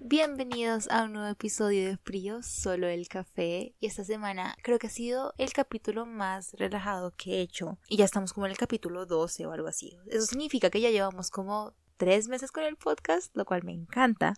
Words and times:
Bienvenidos 0.00 0.88
a 0.90 1.04
un 1.04 1.12
nuevo 1.12 1.28
episodio 1.28 1.86
de 1.86 1.96
Frío, 1.98 2.42
solo 2.42 2.86
el 2.86 3.08
café. 3.08 3.74
Y 3.78 3.86
esta 3.86 4.04
semana 4.04 4.56
creo 4.62 4.78
que 4.78 4.86
ha 4.86 4.90
sido 4.90 5.34
el 5.36 5.52
capítulo 5.52 6.06
más 6.06 6.54
relajado 6.54 7.12
que 7.16 7.34
he 7.34 7.40
hecho. 7.40 7.78
Y 7.88 7.98
ya 7.98 8.06
estamos 8.06 8.32
como 8.32 8.46
en 8.46 8.52
el 8.52 8.58
capítulo 8.58 9.04
12 9.04 9.44
o 9.44 9.52
algo 9.52 9.68
así. 9.68 9.98
Eso 10.06 10.24
significa 10.26 10.70
que 10.70 10.80
ya 10.80 10.90
llevamos 10.90 11.30
como 11.30 11.74
tres 11.96 12.28
meses 12.28 12.52
con 12.52 12.64
el 12.64 12.76
podcast, 12.76 13.36
lo 13.36 13.44
cual 13.44 13.62
me 13.64 13.72
encanta. 13.72 14.34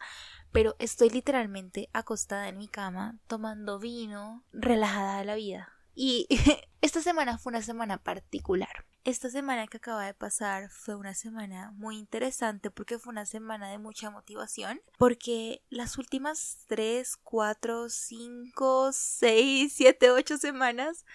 Pero 0.50 0.74
estoy 0.78 1.10
literalmente 1.10 1.88
acostada 1.92 2.48
en 2.48 2.58
mi 2.58 2.66
cama, 2.66 3.18
tomando 3.28 3.78
vino, 3.78 4.44
relajada 4.52 5.18
de 5.18 5.24
la 5.24 5.34
vida. 5.36 5.72
Y 5.94 6.26
esta 6.80 7.02
semana 7.02 7.38
fue 7.38 7.50
una 7.50 7.62
semana 7.62 7.98
particular. 7.98 8.84
Esta 9.04 9.30
semana 9.30 9.66
que 9.66 9.78
acaba 9.78 10.04
de 10.04 10.14
pasar 10.14 10.68
fue 10.70 10.94
una 10.94 11.14
semana 11.14 11.72
muy 11.76 11.96
interesante 11.96 12.70
porque 12.70 12.98
fue 12.98 13.12
una 13.12 13.26
semana 13.26 13.70
de 13.70 13.78
mucha 13.78 14.10
motivación. 14.10 14.80
Porque 14.98 15.62
las 15.70 15.98
últimas 15.98 16.64
3, 16.66 17.16
4, 17.22 17.88
5, 17.88 18.90
6, 18.92 19.72
7, 19.72 20.10
8 20.10 20.38
semanas 20.38 21.06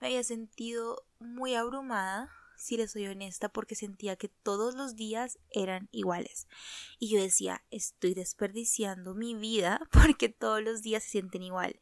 me 0.00 0.08
había 0.08 0.24
sentido 0.24 1.04
muy 1.18 1.54
abrumada 1.54 2.30
si 2.62 2.76
les 2.76 2.92
soy 2.92 3.08
honesta, 3.08 3.48
porque 3.48 3.74
sentía 3.74 4.14
que 4.14 4.28
todos 4.28 4.76
los 4.76 4.94
días 4.94 5.38
eran 5.50 5.88
iguales. 5.90 6.46
Y 7.00 7.08
yo 7.08 7.20
decía, 7.20 7.64
estoy 7.70 8.14
desperdiciando 8.14 9.14
mi 9.14 9.34
vida 9.34 9.80
porque 9.92 10.28
todos 10.28 10.62
los 10.62 10.80
días 10.80 11.02
se 11.02 11.10
sienten 11.10 11.42
igual. 11.42 11.80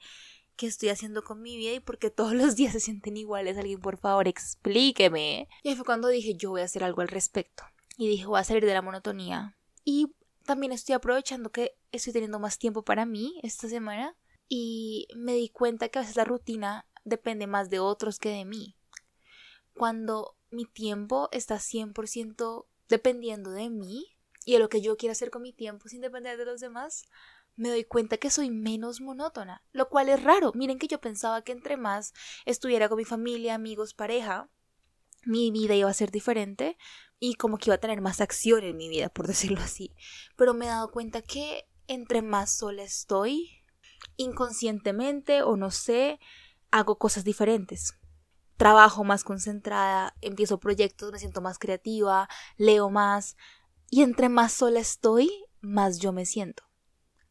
¿Qué 0.60 0.66
estoy 0.66 0.90
haciendo 0.90 1.24
con 1.24 1.40
mi 1.40 1.56
vida 1.56 1.72
y 1.72 1.80
por 1.80 1.96
qué 1.96 2.10
todos 2.10 2.34
los 2.34 2.54
días 2.54 2.74
se 2.74 2.80
sienten 2.80 3.16
iguales? 3.16 3.56
Alguien, 3.56 3.80
por 3.80 3.96
favor, 3.96 4.28
explíqueme. 4.28 5.48
Y 5.62 5.70
ahí 5.70 5.74
fue 5.74 5.86
cuando 5.86 6.08
dije, 6.08 6.34
yo 6.34 6.50
voy 6.50 6.60
a 6.60 6.66
hacer 6.66 6.84
algo 6.84 7.00
al 7.00 7.08
respecto. 7.08 7.64
Y 7.96 8.08
dije, 8.08 8.26
voy 8.26 8.38
a 8.38 8.44
salir 8.44 8.66
de 8.66 8.74
la 8.74 8.82
monotonía. 8.82 9.56
Y 9.86 10.12
también 10.44 10.72
estoy 10.72 10.96
aprovechando 10.96 11.50
que 11.50 11.78
estoy 11.92 12.12
teniendo 12.12 12.38
más 12.38 12.58
tiempo 12.58 12.82
para 12.82 13.06
mí 13.06 13.40
esta 13.42 13.70
semana. 13.70 14.14
Y 14.50 15.08
me 15.16 15.32
di 15.32 15.48
cuenta 15.48 15.88
que 15.88 15.98
a 15.98 16.02
veces 16.02 16.16
la 16.16 16.26
rutina 16.26 16.86
depende 17.04 17.46
más 17.46 17.70
de 17.70 17.78
otros 17.78 18.18
que 18.18 18.28
de 18.28 18.44
mí. 18.44 18.76
Cuando 19.72 20.36
mi 20.50 20.66
tiempo 20.66 21.30
está 21.32 21.56
100% 21.56 22.66
dependiendo 22.90 23.50
de 23.52 23.70
mí 23.70 24.14
y 24.44 24.52
de 24.52 24.58
lo 24.58 24.68
que 24.68 24.82
yo 24.82 24.98
quiero 24.98 25.12
hacer 25.12 25.30
con 25.30 25.40
mi 25.40 25.54
tiempo 25.54 25.88
sin 25.88 26.02
depender 26.02 26.36
de 26.36 26.44
los 26.44 26.60
demás, 26.60 27.06
me 27.60 27.68
doy 27.68 27.84
cuenta 27.84 28.16
que 28.16 28.30
soy 28.30 28.50
menos 28.50 29.02
monótona, 29.02 29.62
lo 29.72 29.90
cual 29.90 30.08
es 30.08 30.22
raro. 30.22 30.50
Miren 30.54 30.78
que 30.78 30.88
yo 30.88 30.98
pensaba 30.98 31.42
que 31.42 31.52
entre 31.52 31.76
más 31.76 32.14
estuviera 32.46 32.88
con 32.88 32.96
mi 32.96 33.04
familia, 33.04 33.54
amigos, 33.54 33.92
pareja, 33.92 34.48
mi 35.26 35.50
vida 35.50 35.74
iba 35.74 35.90
a 35.90 35.94
ser 35.94 36.10
diferente 36.10 36.78
y 37.18 37.34
como 37.34 37.58
que 37.58 37.68
iba 37.68 37.74
a 37.74 37.80
tener 37.80 38.00
más 38.00 38.22
acción 38.22 38.64
en 38.64 38.78
mi 38.78 38.88
vida, 38.88 39.10
por 39.10 39.26
decirlo 39.28 39.60
así. 39.60 39.94
Pero 40.36 40.54
me 40.54 40.64
he 40.64 40.68
dado 40.68 40.90
cuenta 40.90 41.20
que 41.20 41.68
entre 41.86 42.22
más 42.22 42.56
sola 42.56 42.82
estoy, 42.82 43.62
inconscientemente 44.16 45.42
o 45.42 45.58
no 45.58 45.70
sé, 45.70 46.18
hago 46.70 46.96
cosas 46.96 47.24
diferentes. 47.24 47.92
Trabajo 48.56 49.04
más 49.04 49.22
concentrada, 49.22 50.16
empiezo 50.22 50.60
proyectos, 50.60 51.12
me 51.12 51.18
siento 51.18 51.42
más 51.42 51.58
creativa, 51.58 52.26
leo 52.56 52.88
más 52.88 53.36
y 53.90 54.02
entre 54.02 54.30
más 54.30 54.54
sola 54.54 54.80
estoy, 54.80 55.30
más 55.60 55.98
yo 55.98 56.12
me 56.12 56.24
siento 56.24 56.69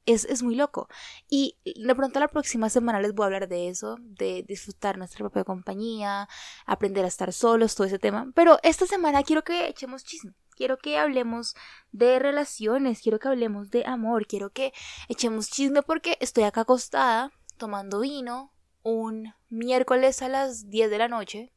es, 0.05 0.43
muy 0.43 0.55
loco. 0.55 0.87
Y 1.29 1.57
de 1.63 1.95
pronto 1.95 2.19
la 2.19 2.27
próxima 2.27 2.69
semana 2.69 3.01
les 3.01 3.13
voy 3.13 3.23
a 3.23 3.27
hablar 3.27 3.47
de 3.47 3.69
eso, 3.69 3.97
de 3.99 4.43
disfrutar 4.47 4.97
nuestra 4.97 5.19
propia 5.19 5.43
compañía, 5.43 6.27
aprender 6.65 7.05
a 7.05 7.09
estar 7.09 7.31
solos, 7.33 7.75
todo 7.75 7.87
ese 7.87 7.99
tema. 7.99 8.31
Pero 8.35 8.59
esta 8.63 8.85
semana 8.85 9.23
quiero 9.23 9.43
que 9.43 9.67
echemos 9.67 10.03
chisme. 10.03 10.33
Quiero 10.55 10.77
que 10.77 10.97
hablemos 10.97 11.55
de 11.91 12.19
relaciones, 12.19 13.01
quiero 13.01 13.17
que 13.19 13.29
hablemos 13.29 13.69
de 13.69 13.85
amor, 13.85 14.27
quiero 14.27 14.49
que 14.49 14.73
echemos 15.07 15.49
chisme 15.49 15.83
porque 15.83 16.17
estoy 16.19 16.43
acá 16.43 16.61
acostada 16.61 17.31
tomando 17.57 18.01
vino 18.01 18.51
un 18.83 19.33
miércoles 19.49 20.21
a 20.21 20.29
las 20.29 20.69
10 20.69 20.89
de 20.89 20.97
la 20.97 21.07
noche. 21.07 21.53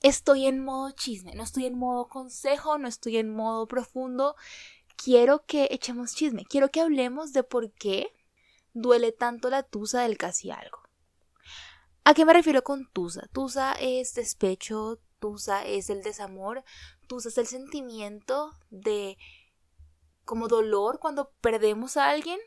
Estoy 0.00 0.46
en 0.46 0.64
modo 0.64 0.90
chisme, 0.90 1.34
no 1.34 1.44
estoy 1.44 1.66
en 1.66 1.78
modo 1.78 2.08
consejo, 2.08 2.78
no 2.78 2.88
estoy 2.88 3.18
en 3.18 3.32
modo 3.32 3.68
profundo 3.68 4.34
quiero 4.96 5.44
que 5.46 5.68
echemos 5.70 6.14
chisme, 6.14 6.44
quiero 6.44 6.70
que 6.70 6.80
hablemos 6.80 7.32
de 7.32 7.42
por 7.42 7.70
qué 7.72 8.12
duele 8.74 9.12
tanto 9.12 9.50
la 9.50 9.62
tusa 9.62 10.02
del 10.02 10.16
casi 10.16 10.50
algo. 10.50 10.78
¿A 12.04 12.14
qué 12.14 12.24
me 12.24 12.32
refiero 12.32 12.64
con 12.64 12.90
tusa? 12.90 13.28
Tusa 13.32 13.74
es 13.74 14.14
despecho, 14.14 14.98
tusa 15.20 15.64
es 15.64 15.88
el 15.88 16.02
desamor, 16.02 16.64
tusa 17.06 17.28
es 17.28 17.38
el 17.38 17.46
sentimiento 17.46 18.50
de 18.70 19.18
como 20.24 20.48
dolor 20.48 20.98
cuando 20.98 21.30
perdemos 21.40 21.96
a 21.96 22.08
alguien 22.08 22.38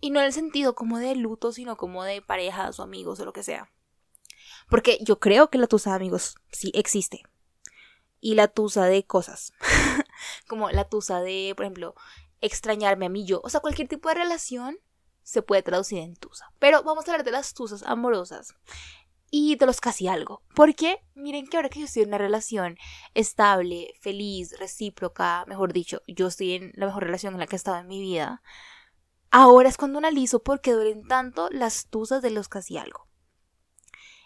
y 0.00 0.10
no 0.10 0.20
en 0.20 0.26
el 0.26 0.32
sentido 0.32 0.74
como 0.74 0.98
de 0.98 1.14
luto, 1.14 1.52
sino 1.52 1.76
como 1.76 2.04
de 2.04 2.22
parejas 2.22 2.78
o 2.78 2.82
amigos 2.82 3.20
o 3.20 3.24
lo 3.24 3.32
que 3.32 3.42
sea. 3.42 3.70
Porque 4.68 4.98
yo 5.02 5.18
creo 5.18 5.50
que 5.50 5.58
la 5.58 5.66
tusa 5.66 5.90
de 5.90 5.96
amigos 5.96 6.36
sí 6.50 6.70
existe. 6.74 7.22
Y 8.20 8.34
la 8.34 8.48
tusa 8.48 8.84
de 8.86 9.04
cosas. 9.04 9.52
como 10.48 10.70
la 10.70 10.84
tusa 10.84 11.20
de, 11.20 11.52
por 11.56 11.64
ejemplo, 11.64 11.94
extrañarme 12.40 13.06
a 13.06 13.10
mí 13.10 13.24
yo. 13.24 13.40
O 13.44 13.50
sea, 13.50 13.60
cualquier 13.60 13.88
tipo 13.88 14.08
de 14.08 14.16
relación 14.16 14.78
se 15.22 15.42
puede 15.42 15.62
traducir 15.62 15.98
en 15.98 16.16
tusa. 16.16 16.52
Pero 16.58 16.82
vamos 16.82 17.06
a 17.06 17.12
hablar 17.12 17.24
de 17.24 17.30
las 17.30 17.54
tusas 17.54 17.82
amorosas 17.82 18.54
y 19.30 19.56
de 19.56 19.66
los 19.66 19.80
casi 19.80 20.08
algo. 20.08 20.42
Porque 20.54 21.04
miren 21.14 21.46
que 21.46 21.56
ahora 21.56 21.68
que 21.68 21.80
yo 21.80 21.86
estoy 21.86 22.02
en 22.02 22.08
una 22.08 22.18
relación 22.18 22.76
estable, 23.14 23.94
feliz, 24.00 24.58
recíproca, 24.58 25.44
mejor 25.46 25.72
dicho, 25.72 26.02
yo 26.06 26.26
estoy 26.26 26.54
en 26.54 26.72
la 26.74 26.86
mejor 26.86 27.04
relación 27.04 27.34
en 27.34 27.40
la 27.40 27.46
que 27.46 27.56
he 27.56 27.58
estado 27.58 27.78
en 27.78 27.86
mi 27.86 28.00
vida, 28.00 28.42
ahora 29.30 29.68
es 29.68 29.76
cuando 29.76 29.98
analizo 29.98 30.42
por 30.42 30.60
qué 30.60 30.72
duelen 30.72 31.06
tanto 31.06 31.48
las 31.50 31.86
tusas 31.86 32.22
de 32.22 32.30
los 32.30 32.48
casi 32.48 32.76
algo. 32.76 33.06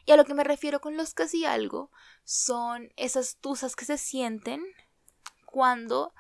Y 0.07 0.13
a 0.13 0.17
lo 0.17 0.25
que 0.25 0.35
me 0.35 0.45
refiero 0.45 0.81
con 0.81 0.97
los 0.97 1.15
casi 1.15 1.45
algo 1.45 1.91
son 2.25 2.93
esas 2.97 3.37
tusas 3.37 3.77
que 3.77 3.85
se 3.85 3.99
sienten 3.99 4.63
cuando 5.55 6.13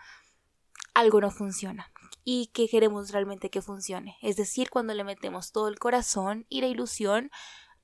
algo 0.94 1.20
no 1.20 1.32
funciona 1.32 1.90
y 2.22 2.52
que 2.52 2.68
queremos 2.68 3.10
realmente 3.10 3.50
que 3.50 3.62
funcione. 3.62 4.16
Es 4.22 4.36
decir, 4.36 4.70
cuando 4.70 4.94
le 4.94 5.02
metemos 5.02 5.50
todo 5.50 5.66
el 5.66 5.80
corazón 5.80 6.46
y 6.48 6.60
la 6.60 6.68
ilusión 6.68 7.32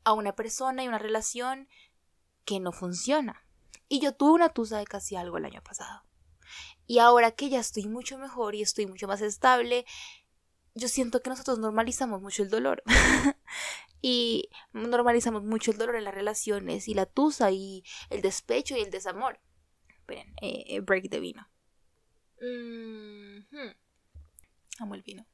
a 0.04 0.12
una 0.12 0.36
persona 0.36 0.84
y 0.84 0.86
una 0.86 1.00
relación 1.00 1.66
que 2.44 2.60
no 2.60 2.70
funciona. 2.70 3.44
Y 3.88 3.98
yo 3.98 4.14
tuve 4.14 4.30
una 4.30 4.50
tusa 4.50 4.78
de 4.78 4.84
casi 4.84 5.16
algo 5.16 5.38
el 5.38 5.44
año 5.44 5.60
pasado. 5.60 6.04
Y 6.86 7.00
ahora 7.00 7.32
que 7.32 7.48
ya 7.48 7.58
estoy 7.58 7.88
mucho 7.88 8.16
mejor 8.16 8.54
y 8.54 8.62
estoy 8.62 8.86
mucho 8.86 9.08
más 9.08 9.20
estable, 9.20 9.86
yo 10.76 10.86
siento 10.86 11.20
que 11.20 11.30
nosotros 11.30 11.58
normalizamos 11.58 12.22
mucho 12.22 12.44
el 12.44 12.50
dolor. 12.50 12.84
y 14.00 14.50
normalizamos 14.72 15.42
mucho 15.42 15.72
el 15.72 15.78
dolor 15.78 15.96
en 15.96 16.04
las 16.04 16.14
relaciones 16.14 16.86
y 16.86 16.94
la 16.94 17.06
tusa 17.06 17.50
y 17.50 17.82
el 18.08 18.22
despecho 18.22 18.76
y 18.76 18.82
el 18.82 18.92
desamor. 18.92 19.40
Esperen, 20.10 20.34
eh, 20.40 20.64
eh, 20.66 20.80
break 20.80 21.08
de 21.08 21.20
vino. 21.20 21.48
Amo 24.80 24.94
el 24.94 25.02
vino. 25.02 25.24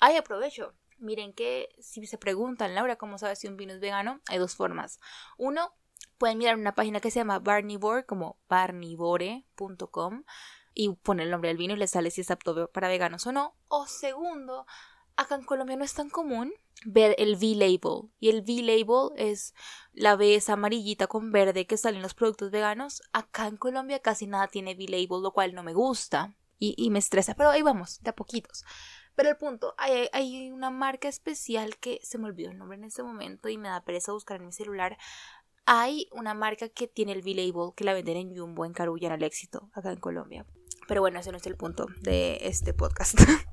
Ay, 0.00 0.16
aprovecho. 0.16 0.74
Miren 0.98 1.34
que 1.34 1.68
si 1.80 2.06
se 2.06 2.16
preguntan, 2.16 2.74
Laura, 2.74 2.96
¿cómo 2.96 3.18
sabes 3.18 3.40
si 3.40 3.46
un 3.46 3.56
vino 3.56 3.74
es 3.74 3.80
vegano? 3.80 4.20
Hay 4.28 4.38
dos 4.38 4.54
formas. 4.54 5.00
Uno, 5.36 5.74
pueden 6.16 6.38
mirar 6.38 6.56
una 6.56 6.74
página 6.74 7.00
que 7.00 7.10
se 7.10 7.20
llama 7.20 7.40
Barnivore, 7.40 8.06
como 8.06 8.38
barnivore.com, 8.48 10.24
y 10.72 10.94
poner 10.96 11.26
el 11.26 11.30
nombre 11.30 11.48
del 11.48 11.58
vino 11.58 11.74
y 11.74 11.78
les 11.78 11.90
sale 11.90 12.10
si 12.10 12.22
es 12.22 12.30
apto 12.30 12.70
para 12.72 12.88
veganos 12.88 13.26
o 13.26 13.32
no. 13.32 13.54
O 13.68 13.86
segundo, 13.86 14.66
acá 15.16 15.34
en 15.34 15.44
Colombia 15.44 15.76
no 15.76 15.84
es 15.84 15.94
tan 15.94 16.10
común 16.10 16.52
ver 16.84 17.14
el 17.18 17.34
V-Label. 17.34 18.10
Y 18.18 18.30
el 18.30 18.42
V-Label 18.42 19.10
es 19.16 19.54
la 19.92 20.16
vez 20.16 20.48
amarillita 20.48 21.06
con 21.06 21.32
verde 21.32 21.66
que 21.66 21.76
salen 21.76 22.02
los 22.02 22.14
productos 22.14 22.50
veganos. 22.50 23.02
Acá 23.12 23.46
en 23.46 23.56
Colombia 23.56 24.00
casi 24.00 24.26
nada 24.26 24.48
tiene 24.48 24.74
V-Label, 24.74 25.22
lo 25.22 25.32
cual 25.32 25.54
no 25.54 25.62
me 25.62 25.74
gusta 25.74 26.34
y, 26.58 26.90
me 26.90 26.98
estresa. 26.98 27.34
Pero 27.34 27.50
ahí 27.50 27.62
vamos, 27.62 28.00
de 28.02 28.10
a 28.10 28.14
poquitos. 28.14 28.64
Pero 29.14 29.28
el 29.28 29.36
punto, 29.36 29.74
hay, 29.76 30.08
hay, 30.12 30.50
una 30.50 30.70
marca 30.70 31.08
especial 31.08 31.76
que 31.78 32.00
se 32.02 32.18
me 32.18 32.26
olvidó 32.26 32.50
el 32.50 32.58
nombre 32.58 32.78
en 32.78 32.84
este 32.84 33.02
momento 33.02 33.48
y 33.48 33.58
me 33.58 33.68
da 33.68 33.84
pereza 33.84 34.12
buscar 34.12 34.38
en 34.38 34.46
mi 34.46 34.52
celular. 34.52 34.96
Hay 35.66 36.08
una 36.12 36.32
marca 36.32 36.68
que 36.68 36.88
tiene 36.88 37.12
el 37.12 37.20
V-Label 37.20 37.74
que 37.74 37.84
la 37.84 37.92
venden 37.92 38.16
en 38.16 38.36
Jumbo, 38.36 38.64
en 38.64 38.72
Carulla, 38.72 39.08
en 39.08 39.14
el 39.14 39.22
éxito, 39.22 39.70
acá 39.74 39.92
en 39.92 40.00
Colombia. 40.00 40.46
Pero 40.88 41.02
bueno, 41.02 41.20
ese 41.20 41.30
no 41.30 41.38
es 41.38 41.46
el 41.46 41.56
punto 41.56 41.86
de 42.00 42.38
este 42.42 42.72
podcast. 42.72 43.18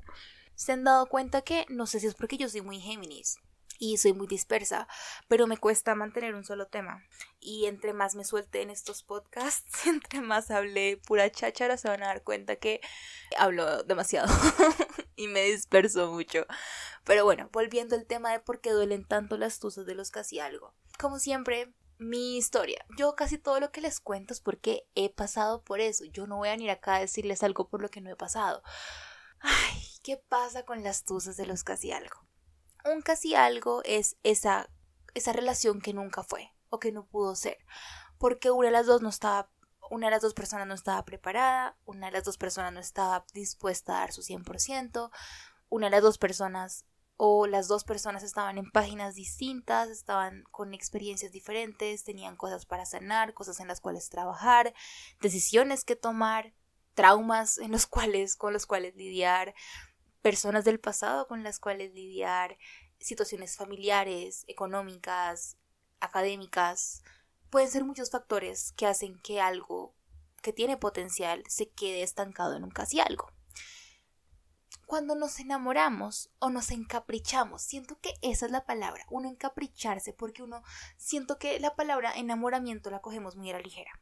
se 0.58 0.72
han 0.72 0.82
dado 0.82 1.06
cuenta 1.06 1.42
que 1.42 1.66
no 1.68 1.86
sé 1.86 2.00
si 2.00 2.08
es 2.08 2.16
porque 2.16 2.36
yo 2.36 2.48
soy 2.48 2.62
muy 2.62 2.80
Géminis 2.80 3.38
y 3.78 3.96
soy 3.98 4.12
muy 4.12 4.26
dispersa, 4.26 4.88
pero 5.28 5.46
me 5.46 5.56
cuesta 5.56 5.94
mantener 5.94 6.34
un 6.34 6.44
solo 6.44 6.66
tema. 6.66 7.04
Y 7.38 7.66
entre 7.66 7.92
más 7.92 8.16
me 8.16 8.24
suelte 8.24 8.60
en 8.60 8.70
estos 8.70 9.04
podcasts, 9.04 9.86
entre 9.86 10.20
más 10.20 10.50
hable 10.50 10.96
pura 11.06 11.30
cháchara, 11.30 11.76
se 11.76 11.88
van 11.88 12.02
a 12.02 12.08
dar 12.08 12.24
cuenta 12.24 12.56
que 12.56 12.80
hablo 13.38 13.84
demasiado 13.84 14.26
y 15.16 15.28
me 15.28 15.44
disperso 15.44 16.10
mucho. 16.10 16.44
Pero 17.04 17.24
bueno, 17.24 17.48
volviendo 17.52 17.94
al 17.94 18.06
tema 18.06 18.32
de 18.32 18.40
por 18.40 18.60
qué 18.60 18.72
duelen 18.72 19.04
tanto 19.04 19.38
las 19.38 19.60
tuzas 19.60 19.86
de 19.86 19.94
los 19.94 20.10
casi 20.10 20.40
algo. 20.40 20.74
Como 20.98 21.20
siempre, 21.20 21.72
mi 21.98 22.36
historia. 22.36 22.84
Yo 22.96 23.14
casi 23.14 23.38
todo 23.38 23.60
lo 23.60 23.70
que 23.70 23.80
les 23.80 24.00
cuento 24.00 24.34
es 24.34 24.40
porque 24.40 24.88
he 24.96 25.08
pasado 25.08 25.62
por 25.62 25.78
eso. 25.78 26.04
Yo 26.06 26.26
no 26.26 26.38
voy 26.38 26.48
a 26.48 26.52
venir 26.52 26.70
acá 26.70 26.96
a 26.96 27.00
decirles 27.00 27.44
algo 27.44 27.68
por 27.68 27.80
lo 27.80 27.90
que 27.90 28.00
no 28.00 28.10
he 28.10 28.16
pasado. 28.16 28.64
Ay, 29.38 29.97
¿qué 30.08 30.16
pasa 30.16 30.62
con 30.62 30.82
las 30.82 31.04
tusas 31.04 31.36
de 31.36 31.44
los 31.44 31.64
casi 31.64 31.92
algo? 31.92 32.16
Un 32.86 33.02
casi 33.02 33.34
algo 33.34 33.82
es 33.84 34.16
esa, 34.22 34.70
esa 35.12 35.34
relación 35.34 35.82
que 35.82 35.92
nunca 35.92 36.22
fue 36.22 36.50
o 36.70 36.78
que 36.78 36.92
no 36.92 37.04
pudo 37.04 37.36
ser. 37.36 37.58
Porque 38.16 38.50
una 38.50 38.68
de 38.68 38.72
las 38.72 38.86
dos 38.86 39.02
no 39.02 39.10
estaba, 39.10 39.50
una 39.90 40.06
de 40.06 40.12
las 40.12 40.22
dos 40.22 40.32
personas 40.32 40.66
no 40.66 40.72
estaba 40.72 41.04
preparada, 41.04 41.76
una 41.84 42.06
de 42.06 42.12
las 42.12 42.24
dos 42.24 42.38
personas 42.38 42.72
no 42.72 42.80
estaba 42.80 43.26
dispuesta 43.34 43.96
a 43.96 44.00
dar 44.00 44.12
su 44.12 44.22
100%, 44.22 45.10
una 45.68 45.86
de 45.88 45.90
las 45.90 46.02
dos 46.02 46.16
personas 46.16 46.86
o 47.18 47.46
las 47.46 47.68
dos 47.68 47.84
personas 47.84 48.22
estaban 48.22 48.56
en 48.56 48.70
páginas 48.70 49.14
distintas, 49.14 49.90
estaban 49.90 50.44
con 50.50 50.72
experiencias 50.72 51.32
diferentes, 51.32 52.04
tenían 52.04 52.34
cosas 52.34 52.64
para 52.64 52.86
sanar, 52.86 53.34
cosas 53.34 53.60
en 53.60 53.68
las 53.68 53.82
cuales 53.82 54.08
trabajar, 54.08 54.72
decisiones 55.20 55.84
que 55.84 55.96
tomar, 55.96 56.54
traumas 56.98 57.58
en 57.58 57.70
los 57.70 57.86
cuales 57.94 58.34
con 58.34 58.52
los 58.52 58.66
cuales 58.66 58.96
lidiar, 58.96 59.54
personas 60.28 60.66
del 60.66 60.78
pasado 60.78 61.26
con 61.26 61.42
las 61.42 61.58
cuales 61.58 61.94
lidiar, 61.94 62.58
situaciones 63.00 63.56
familiares, 63.56 64.44
económicas, 64.46 65.56
académicas, 66.00 67.02
pueden 67.48 67.70
ser 67.70 67.84
muchos 67.84 68.10
factores 68.10 68.72
que 68.72 68.86
hacen 68.86 69.18
que 69.20 69.40
algo 69.40 69.94
que 70.42 70.52
tiene 70.52 70.76
potencial 70.76 71.44
se 71.48 71.70
quede 71.70 72.02
estancado 72.02 72.56
en 72.56 72.64
un 72.64 72.70
casi 72.70 73.00
algo 73.00 73.32
cuando 74.84 75.14
nos 75.14 75.40
enamoramos 75.40 76.30
o 76.40 76.50
nos 76.50 76.70
encaprichamos. 76.72 77.62
Siento 77.62 77.98
que 77.98 78.12
esa 78.20 78.44
es 78.44 78.52
la 78.52 78.66
palabra, 78.66 79.06
uno 79.08 79.30
encapricharse, 79.30 80.12
porque 80.12 80.42
uno 80.42 80.62
siento 80.98 81.38
que 81.38 81.58
la 81.58 81.74
palabra 81.74 82.12
enamoramiento 82.14 82.90
la 82.90 83.00
cogemos 83.00 83.34
muy 83.34 83.48
a 83.48 83.54
la 83.54 83.60
ligera. 83.60 83.92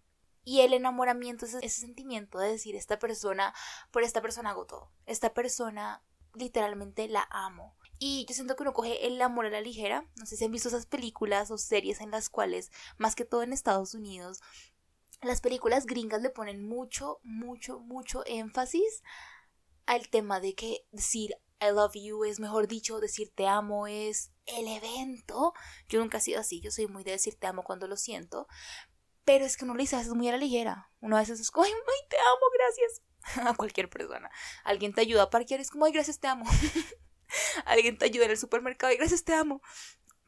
Y 0.48 0.60
el 0.60 0.74
enamoramiento 0.74 1.44
es 1.44 1.54
ese 1.54 1.80
sentimiento 1.80 2.38
de 2.38 2.52
decir, 2.52 2.76
esta 2.76 3.00
persona, 3.00 3.52
por 3.90 4.04
esta 4.04 4.22
persona 4.22 4.50
hago 4.50 4.66
todo. 4.66 4.92
Esta 5.06 5.34
persona 5.34 6.04
literalmente 6.36 7.08
la 7.08 7.26
amo. 7.30 7.76
Y 7.98 8.26
yo 8.28 8.34
siento 8.34 8.56
que 8.56 8.62
uno 8.62 8.74
coge 8.74 9.06
el 9.06 9.20
amor 9.22 9.46
a 9.46 9.50
la 9.50 9.60
ligera. 9.60 10.08
No 10.16 10.26
sé 10.26 10.36
si 10.36 10.44
han 10.44 10.52
visto 10.52 10.68
esas 10.68 10.86
películas 10.86 11.50
o 11.50 11.58
series 11.58 12.00
en 12.00 12.10
las 12.10 12.28
cuales, 12.28 12.70
más 12.98 13.14
que 13.14 13.24
todo 13.24 13.42
en 13.42 13.52
Estados 13.52 13.94
Unidos, 13.94 14.40
las 15.22 15.40
películas 15.40 15.86
gringas 15.86 16.20
le 16.20 16.30
ponen 16.30 16.66
mucho, 16.66 17.20
mucho, 17.22 17.80
mucho 17.80 18.22
énfasis 18.26 19.02
al 19.86 20.08
tema 20.08 20.40
de 20.40 20.54
que 20.54 20.86
decir 20.92 21.36
I 21.60 21.72
love 21.72 21.94
you 21.94 22.24
es, 22.24 22.38
mejor 22.38 22.68
dicho, 22.68 23.00
decir 23.00 23.32
te 23.34 23.46
amo 23.46 23.86
es 23.86 24.30
el 24.44 24.68
evento. 24.68 25.54
Yo 25.88 26.00
nunca 26.00 26.18
he 26.18 26.20
sido 26.20 26.40
así, 26.40 26.60
yo 26.60 26.70
soy 26.70 26.86
muy 26.86 27.02
de 27.02 27.12
decir 27.12 27.36
te 27.38 27.46
amo 27.46 27.64
cuando 27.64 27.88
lo 27.88 27.96
siento. 27.96 28.46
Pero 29.24 29.44
es 29.44 29.56
que 29.56 29.64
uno 29.64 29.74
lo 29.74 29.80
dice 29.80 29.96
a 29.96 30.00
veces 30.00 30.14
muy 30.14 30.28
a 30.28 30.32
la 30.32 30.38
ligera. 30.38 30.90
Uno 31.00 31.16
a 31.16 31.20
veces 31.20 31.40
es 31.40 31.50
como, 31.50 31.64
ay, 31.64 31.72
te 32.08 32.16
amo, 32.18 32.46
gracias. 32.54 33.02
A 33.44 33.54
cualquier 33.54 33.88
persona. 33.88 34.30
Alguien 34.64 34.92
te 34.92 35.00
ayuda 35.00 35.24
a 35.24 35.30
parquear, 35.30 35.60
es 35.60 35.70
como, 35.70 35.84
ay, 35.84 35.92
gracias, 35.92 36.20
te 36.20 36.28
amo. 36.28 36.44
Alguien 37.64 37.98
te 37.98 38.04
ayuda 38.04 38.26
en 38.26 38.30
el 38.32 38.38
supermercado 38.38 38.92
y 38.92 38.96
gracias, 38.96 39.24
te 39.24 39.34
amo. 39.34 39.62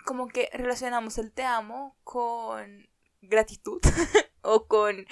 Como 0.04 0.28
que 0.28 0.50
relacionamos 0.52 1.18
el 1.18 1.32
te 1.32 1.44
amo 1.44 1.96
con 2.04 2.88
gratitud 3.20 3.80
o 4.42 4.66
con 4.66 5.06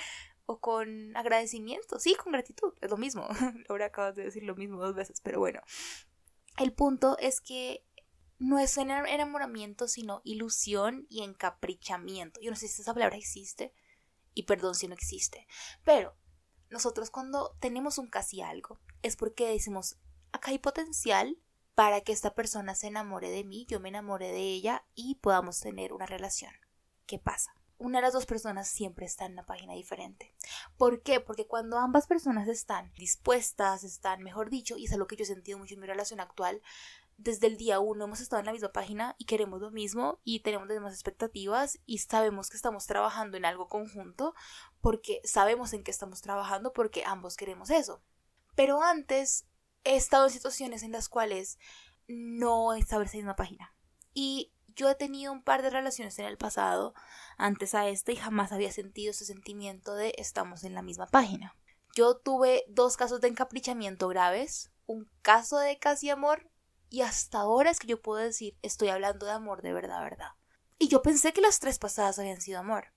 o 0.46 0.60
con 0.60 1.16
agradecimiento. 1.16 1.98
Sí, 1.98 2.14
con 2.14 2.32
gratitud, 2.32 2.72
es 2.80 2.90
lo 2.90 2.96
mismo. 2.96 3.28
Ahora 3.68 3.86
acabas 3.86 4.14
de 4.14 4.24
decir 4.24 4.44
lo 4.44 4.54
mismo 4.54 4.80
dos 4.80 4.94
veces, 4.94 5.20
pero 5.20 5.40
bueno. 5.40 5.60
El 6.56 6.72
punto 6.72 7.18
es 7.18 7.40
que 7.40 7.84
no 8.38 8.58
es 8.58 8.76
enamoramiento, 8.76 9.88
sino 9.88 10.20
ilusión 10.24 11.06
y 11.08 11.22
encaprichamiento. 11.22 12.40
Yo 12.40 12.50
no 12.50 12.56
sé 12.56 12.68
si 12.68 12.82
esa 12.82 12.94
palabra 12.94 13.16
existe, 13.16 13.72
y 14.34 14.44
perdón 14.44 14.74
si 14.74 14.86
no 14.86 14.94
existe, 14.94 15.46
pero 15.84 16.14
nosotros 16.70 17.10
cuando 17.10 17.56
tenemos 17.60 17.98
un 17.98 18.08
casi 18.08 18.42
algo, 18.42 18.78
es 19.02 19.16
porque 19.16 19.48
decimos, 19.48 19.96
acá 20.32 20.50
hay 20.50 20.58
potencial 20.58 21.38
para 21.74 22.00
que 22.00 22.12
esta 22.12 22.34
persona 22.34 22.74
se 22.74 22.86
enamore 22.86 23.30
de 23.30 23.44
mí, 23.44 23.66
yo 23.68 23.80
me 23.80 23.88
enamore 23.88 24.32
de 24.32 24.40
ella 24.40 24.84
y 24.94 25.16
podamos 25.16 25.60
tener 25.60 25.92
una 25.92 26.06
relación. 26.06 26.52
¿Qué 27.06 27.18
pasa? 27.18 27.52
una 27.78 27.98
de 27.98 28.02
las 28.02 28.12
dos 28.12 28.26
personas 28.26 28.68
siempre 28.68 29.06
está 29.06 29.26
en 29.26 29.32
una 29.32 29.44
página 29.44 29.74
diferente. 29.74 30.34
¿Por 30.76 31.02
qué? 31.02 31.20
Porque 31.20 31.46
cuando 31.46 31.78
ambas 31.78 32.06
personas 32.06 32.48
están 32.48 32.92
dispuestas, 32.94 33.84
están, 33.84 34.22
mejor 34.22 34.50
dicho, 34.50 34.76
y 34.76 34.86
es 34.86 34.92
algo 34.92 35.06
que 35.06 35.16
yo 35.16 35.24
he 35.24 35.26
sentido 35.26 35.58
mucho 35.58 35.74
en 35.74 35.80
mi 35.80 35.86
relación 35.86 36.20
actual, 36.20 36.62
desde 37.18 37.46
el 37.46 37.56
día 37.56 37.80
uno 37.80 38.04
hemos 38.04 38.20
estado 38.20 38.40
en 38.40 38.46
la 38.46 38.52
misma 38.52 38.72
página 38.72 39.14
y 39.18 39.24
queremos 39.24 39.60
lo 39.60 39.70
mismo 39.70 40.20
y 40.22 40.40
tenemos 40.40 40.68
las 40.68 40.76
mismas 40.76 40.92
expectativas 40.92 41.78
y 41.86 41.98
sabemos 41.98 42.50
que 42.50 42.56
estamos 42.56 42.86
trabajando 42.86 43.36
en 43.36 43.44
algo 43.44 43.68
conjunto 43.68 44.34
porque 44.80 45.20
sabemos 45.24 45.72
en 45.72 45.82
qué 45.82 45.90
estamos 45.90 46.20
trabajando 46.20 46.72
porque 46.72 47.04
ambos 47.04 47.36
queremos 47.36 47.70
eso. 47.70 48.02
Pero 48.54 48.82
antes 48.82 49.46
he 49.84 49.96
estado 49.96 50.26
en 50.26 50.32
situaciones 50.32 50.82
en 50.82 50.92
las 50.92 51.08
cuales 51.08 51.58
no 52.06 52.74
estaba 52.74 53.02
en 53.02 53.08
la 53.08 53.14
misma 53.14 53.36
página. 53.36 53.74
Y 54.12 54.52
yo 54.68 54.90
he 54.90 54.94
tenido 54.94 55.32
un 55.32 55.42
par 55.42 55.62
de 55.62 55.70
relaciones 55.70 56.18
en 56.18 56.26
el 56.26 56.36
pasado 56.36 56.94
antes 57.38 57.74
a 57.74 57.88
esta 57.88 58.12
y 58.12 58.16
jamás 58.16 58.52
había 58.52 58.72
sentido 58.72 59.10
ese 59.10 59.24
sentimiento 59.24 59.94
de 59.94 60.14
estamos 60.18 60.64
en 60.64 60.74
la 60.74 60.82
misma 60.82 61.06
página. 61.06 61.56
Yo 61.94 62.18
tuve 62.18 62.64
dos 62.68 62.98
casos 62.98 63.22
de 63.22 63.28
encaprichamiento 63.28 64.06
graves, 64.08 64.70
un 64.84 65.10
caso 65.22 65.58
de 65.58 65.78
casi 65.78 66.10
amor 66.10 66.50
y 66.90 67.02
hasta 67.02 67.40
ahora 67.40 67.70
es 67.70 67.78
que 67.78 67.86
yo 67.86 68.00
puedo 68.00 68.22
decir 68.22 68.56
estoy 68.62 68.88
hablando 68.88 69.26
de 69.26 69.32
amor 69.32 69.62
de 69.62 69.72
verdad, 69.72 70.02
verdad. 70.02 70.32
Y 70.78 70.88
yo 70.88 71.02
pensé 71.02 71.32
que 71.32 71.40
las 71.40 71.58
tres 71.58 71.78
pasadas 71.78 72.18
habían 72.18 72.40
sido 72.40 72.60
amor. 72.60 72.92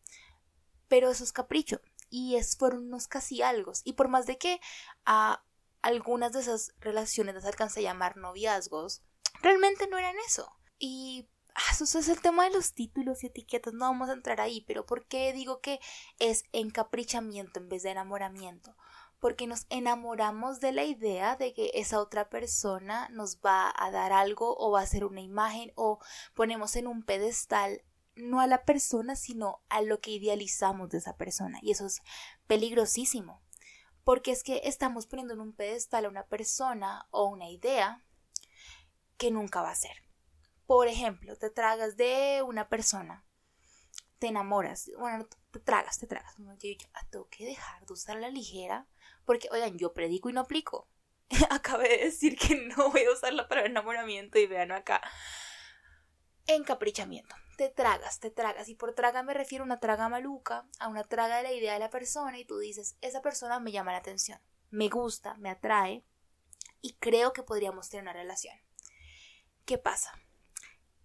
Pero 0.88 1.10
eso 1.12 1.24
es 1.24 1.32
capricho 1.32 1.82
y 2.10 2.36
es 2.36 2.58
fueron 2.58 2.88
unos 2.88 3.08
casi 3.08 3.42
algo. 3.42 3.74
Y 3.84 3.94
por 3.94 4.08
más 4.08 4.26
de 4.26 4.38
que 4.38 4.60
a 5.06 5.44
algunas 5.82 6.34
de 6.34 6.42
esas 6.42 6.74
relaciones 6.80 7.36
las 7.36 7.46
alcancé 7.46 7.80
a 7.82 7.84
llamar 7.84 8.18
noviazgos, 8.18 9.02
realmente 9.42 9.88
no 9.88 9.98
eran 9.98 10.16
eso. 10.26 10.52
Y 10.78 11.30
Ah, 11.56 11.72
eso 11.74 12.00
es 12.00 12.08
el 12.08 12.22
tema 12.22 12.46
de 12.46 12.52
los 12.52 12.74
títulos 12.74 13.24
y 13.24 13.28
etiquetas, 13.28 13.74
no 13.74 13.86
vamos 13.86 14.10
a 14.10 14.14
entrar 14.14 14.40
ahí, 14.40 14.62
pero 14.62 14.86
¿por 14.86 15.06
qué 15.06 15.34
digo 15.34 15.60
que 15.60 15.80
es 16.18 16.46
encaprichamiento 16.54 17.60
en 17.60 17.68
vez 17.68 17.84
de 17.84 17.90
enamoramiento? 17.90 18.76
Porque 19.20 19.48
nos 19.48 19.66
enamoramos 19.70 20.60
de 20.60 20.72
la 20.72 20.86
idea 20.86 21.36
de 21.36 21.54
que 21.54 21.72
esa 21.74 22.00
otra 22.00 22.30
persona 22.30 23.10
nos 23.10 23.40
va 23.40 23.74
a 23.76 23.92
dar 23.92 24.14
algo 24.14 24.56
o 24.58 24.72
va 24.72 24.80
a 24.80 24.84
hacer 24.84 25.04
una 25.04 25.22
imagen 25.22 25.74
o 25.76 26.00
ponemos 26.34 26.76
en 26.76 26.88
un 26.88 27.04
pedestal 27.04 27.84
no 28.16 28.40
a 28.42 28.48
la 28.48 28.64
persona, 28.64 29.16
sino 29.16 29.62
a 29.70 29.82
lo 29.82 30.00
que 30.00 30.12
idealizamos 30.12 30.90
de 30.90 31.00
esa 31.00 31.18
persona. 31.18 31.60
Y 31.62 31.72
eso 31.72 31.86
es 31.86 32.02
peligrosísimo. 32.48 33.42
Porque 34.04 34.32
es 34.32 34.44
que 34.44 34.62
estamos 34.64 35.06
poniendo 35.06 35.34
en 35.34 35.42
un 35.42 35.54
pedestal 35.54 36.06
a 36.06 36.10
una 36.10 36.26
persona 36.26 37.08
o 37.12 37.26
una 37.26 37.50
idea 37.50 38.04
que 39.18 39.32
nunca 39.32 39.62
va 39.62 39.72
a 39.72 39.76
ser. 39.76 40.04
Por 40.66 40.88
ejemplo, 40.88 41.36
te 41.36 41.50
tragas 41.50 41.98
de 41.98 42.42
una 42.46 42.70
persona, 42.70 43.26
te 44.20 44.28
enamoras, 44.28 44.90
bueno, 44.98 45.28
te 45.52 45.60
tragas, 45.60 46.00
te 46.00 46.08
tragas. 46.08 46.36
Yo, 46.38 46.56
yo 46.60 46.88
tengo 47.10 47.28
que 47.30 47.46
dejar 47.46 47.86
de 47.86 47.94
usar 47.94 48.18
la 48.18 48.30
ligera, 48.30 48.88
porque, 49.30 49.48
oigan, 49.52 49.78
yo 49.78 49.94
predico 49.94 50.32
y 50.32 50.34
no 50.34 50.42
aplico. 50.42 50.88
Acabé 51.52 51.88
de 51.90 52.06
decir 52.06 52.36
que 52.36 52.56
no 52.56 52.90
voy 52.90 53.04
a 53.04 53.12
usarla 53.12 53.48
para 53.48 53.64
enamoramiento 53.64 54.40
y 54.40 54.48
vean 54.48 54.72
acá. 54.72 55.04
Encaprichamiento. 56.48 57.36
Te 57.56 57.70
tragas, 57.70 58.20
te 58.20 58.32
tragas. 58.32 58.70
Y 58.70 58.74
por 58.74 58.96
traga 58.96 59.22
me 59.22 59.36
refiero 59.36 59.64
a 59.64 59.68
una 59.68 59.80
traga 59.80 60.10
maluca, 60.10 60.66
a 60.80 60.88
una 60.88 61.04
traga 61.04 61.38
de 61.38 61.44
la 61.44 61.54
idea 61.54 61.74
de 61.74 61.80
la 61.80 61.92
persona 61.92 62.40
y 62.40 62.46
tú 62.46 62.58
dices, 62.58 62.98
esa 63.02 63.22
persona 63.22 63.60
me 63.60 63.72
llama 63.72 63.92
la 63.92 64.00
atención, 64.00 64.42
me 64.72 64.90
gusta, 64.90 65.36
me 65.36 65.52
atrae 65.52 66.04
y 66.82 66.94
creo 66.94 67.32
que 67.32 67.44
podríamos 67.44 67.88
tener 67.88 68.06
una 68.06 68.14
relación. 68.14 68.58
¿Qué 69.64 69.78
pasa? 69.78 70.12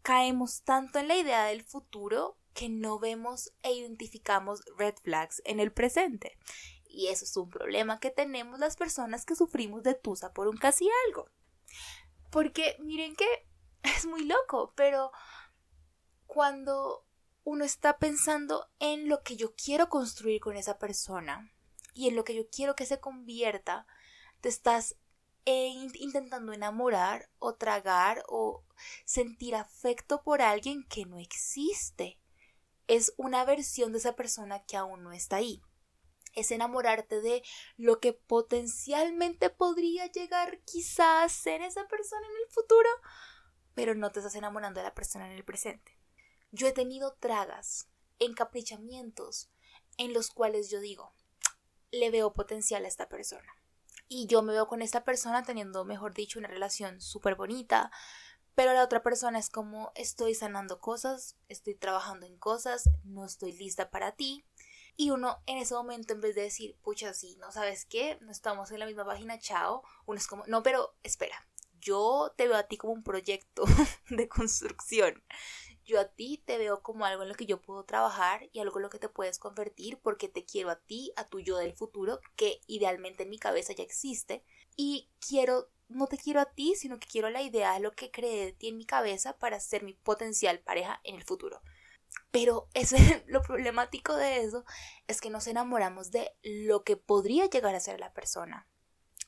caemos 0.05 0.63
tanto 0.65 0.99
en 0.99 1.09
la 1.09 1.17
idea 1.17 1.47
del 1.47 1.65
futuro 1.65 2.37
que 2.53 2.69
no 2.69 2.99
vemos 2.99 3.53
e 3.63 3.73
identificamos 3.73 4.63
red 4.77 4.95
flags 5.03 5.41
en 5.47 5.61
el 5.61 5.73
presente. 5.73 6.39
Y 6.95 7.09
eso 7.09 7.25
es 7.25 7.37
un 7.37 7.51
problema 7.51 7.99
que 7.99 8.11
tenemos 8.11 8.61
las 8.61 8.77
personas 8.77 9.25
que 9.25 9.35
sufrimos 9.35 9.83
de 9.83 9.95
tusa 9.95 10.33
por 10.33 10.47
un 10.47 10.57
casi 10.57 10.89
algo. 11.07 11.29
Porque 12.31 12.77
miren 12.79 13.17
que 13.17 13.27
es 13.83 14.07
muy 14.07 14.25
loco, 14.25 14.73
pero 14.77 15.11
cuando 16.27 17.05
uno 17.43 17.65
está 17.65 17.99
pensando 17.99 18.71
en 18.79 19.09
lo 19.09 19.23
que 19.23 19.37
yo 19.37 19.55
quiero 19.57 19.89
construir 19.89 20.41
con 20.41 20.57
esa 20.57 20.79
persona 20.79 21.53
y 21.95 22.09
en 22.09 22.17
lo 22.17 22.25
que 22.25 22.35
yo 22.35 22.49
quiero 22.49 22.77
que 22.77 22.87
se 22.87 23.01
convierta, 23.01 23.87
te 24.41 24.49
estás 24.49 24.97
e 25.45 25.67
intentando 25.67 26.53
enamorar 26.53 27.29
o 27.39 27.55
tragar 27.55 28.23
o 28.29 28.65
sentir 29.05 29.57
afecto 29.57 30.23
por 30.23 30.41
alguien 30.43 30.85
que 30.85 31.07
no 31.07 31.19
existe. 31.19 32.19
Es 32.87 33.13
una 33.17 33.45
versión 33.45 33.93
de 33.93 33.99
esa 33.99 34.15
persona 34.15 34.65
que 34.65 34.77
aún 34.77 35.03
no 35.03 35.13
está 35.13 35.37
ahí. 35.37 35.61
Es 36.35 36.51
enamorarte 36.51 37.21
de 37.21 37.43
lo 37.77 38.01
que 38.01 38.13
potencialmente 38.13 39.51
podría 39.51 40.07
llegar 40.07 40.61
quizás 40.65 41.25
a 41.25 41.29
ser 41.29 41.63
esa 41.63 41.87
persona 41.87 42.27
en 42.27 42.37
el 42.45 42.51
futuro, 42.51 42.89
pero 43.75 43.95
no 43.95 44.11
te 44.13 44.21
estás 44.21 44.35
enamorando 44.35 44.81
de 44.81 44.85
la 44.85 44.95
persona 44.95 45.27
en 45.27 45.37
el 45.37 45.45
presente. 45.45 45.99
Yo 46.51 46.67
he 46.67 46.73
tenido 46.73 47.17
tragas 47.19 47.89
encaprichamientos 48.19 49.51
en 49.99 50.13
los 50.13 50.31
cuales 50.31 50.71
yo 50.71 50.81
digo, 50.81 51.13
le 51.91 52.11
veo 52.11 52.33
potencial 52.33 52.85
a 52.85 52.89
esta 52.89 53.09
persona. 53.09 53.53
Y 54.09 54.27
yo 54.27 54.43
me 54.43 54.53
veo 54.53 54.67
con 54.67 54.83
esta 54.83 55.05
persona 55.05 55.43
teniendo, 55.43 55.85
mejor 55.85 56.15
dicho, 56.15 56.39
una 56.39 56.49
relación 56.49 57.01
súper 57.01 57.37
bonita, 57.37 57.91
pero 58.55 58.73
la 58.73 58.85
otra 58.85 59.03
persona 59.03 59.39
es 59.39 59.51
como 59.51 59.93
estoy 59.95 60.35
sanando 60.35 60.81
cosas, 60.81 61.37
estoy 61.49 61.75
trabajando 61.75 62.27
en 62.27 62.39
cosas, 62.39 62.89
no 63.03 63.25
estoy 63.25 63.53
lista 63.53 63.91
para 63.91 64.13
ti. 64.13 64.45
Y 64.97 65.11
uno 65.11 65.43
en 65.47 65.59
ese 65.59 65.75
momento, 65.75 66.13
en 66.13 66.21
vez 66.21 66.35
de 66.35 66.43
decir, 66.43 66.77
pucha, 66.83 67.15
sí, 67.15 67.37
no 67.41 67.51
sabes 67.51 67.85
qué, 67.85 68.19
no 68.21 68.31
estamos 68.31 68.71
en 68.71 68.79
la 68.79 68.87
misma 68.87 69.05
página, 69.05 69.39
chao, 69.39 69.83
uno 70.07 70.19
es 70.19 70.27
como, 70.27 70.45
no, 70.47 70.63
pero 70.63 70.95
espera, 71.03 71.37
yo 71.81 72.33
te 72.37 72.49
veo 72.49 72.57
a 72.57 72.65
ti 72.65 72.77
como 72.77 72.93
un 72.93 73.03
proyecto 73.03 73.65
de 74.09 74.29
construcción. 74.29 75.23
Yo 75.85 76.01
a 76.01 76.07
ti 76.07 76.43
te 76.45 76.57
veo 76.57 76.83
como 76.83 77.05
algo 77.05 77.23
en 77.23 77.29
lo 77.29 77.35
que 77.35 77.45
yo 77.45 77.61
puedo 77.61 77.85
trabajar 77.85 78.49
y 78.53 78.61
algo 78.61 78.79
en 78.79 78.85
lo 78.85 78.91
que 78.91 78.99
te 78.99 79.11
puedes 79.11 79.39
convertir 79.39 79.99
porque 79.99 80.29
te 80.29 80.45
quiero 80.45 80.71
a 80.71 80.77
ti, 80.81 81.13
a 81.17 81.27
tu 81.27 81.41
yo 81.41 81.59
del 81.59 81.75
futuro, 81.75 82.21
que 82.37 82.61
idealmente 82.67 83.25
en 83.25 83.31
mi 83.31 83.39
cabeza 83.39 83.75
ya 83.75 83.85
existe. 83.85 84.43
Y 84.77 85.11
quiero, 85.21 85.69
no 85.89 86.07
te 86.07 86.17
quiero 86.17 86.41
a 86.41 86.47
ti, 86.47 86.75
sino 86.75 86.99
que 86.99 87.07
quiero 87.07 87.29
la 87.29 87.43
idea 87.43 87.75
de 87.75 87.81
lo 87.81 87.93
que 87.93 88.11
cree 88.11 88.47
de 88.47 88.53
ti 88.53 88.69
en 88.69 88.79
mi 88.79 88.87
cabeza 88.87 89.37
para 89.37 89.61
ser 89.61 89.83
mi 89.83 89.93
potencial 89.93 90.61
pareja 90.61 91.01
en 91.05 91.17
el 91.17 91.25
futuro. 91.25 91.61
Pero 92.31 92.69
ese, 92.75 92.97
lo 93.29 93.43
problemático 93.43 94.15
de 94.17 94.43
eso 94.43 94.65
es 95.07 95.21
que 95.21 95.31
nos 95.31 95.47
enamoramos 95.47 96.11
de 96.11 96.31
lo 96.43 96.85
que 96.85 96.97
podría 96.97 97.47
llegar 97.47 97.75
a 97.75 97.81
ser 97.81 98.01
la 98.01 98.13
persona 98.13 98.69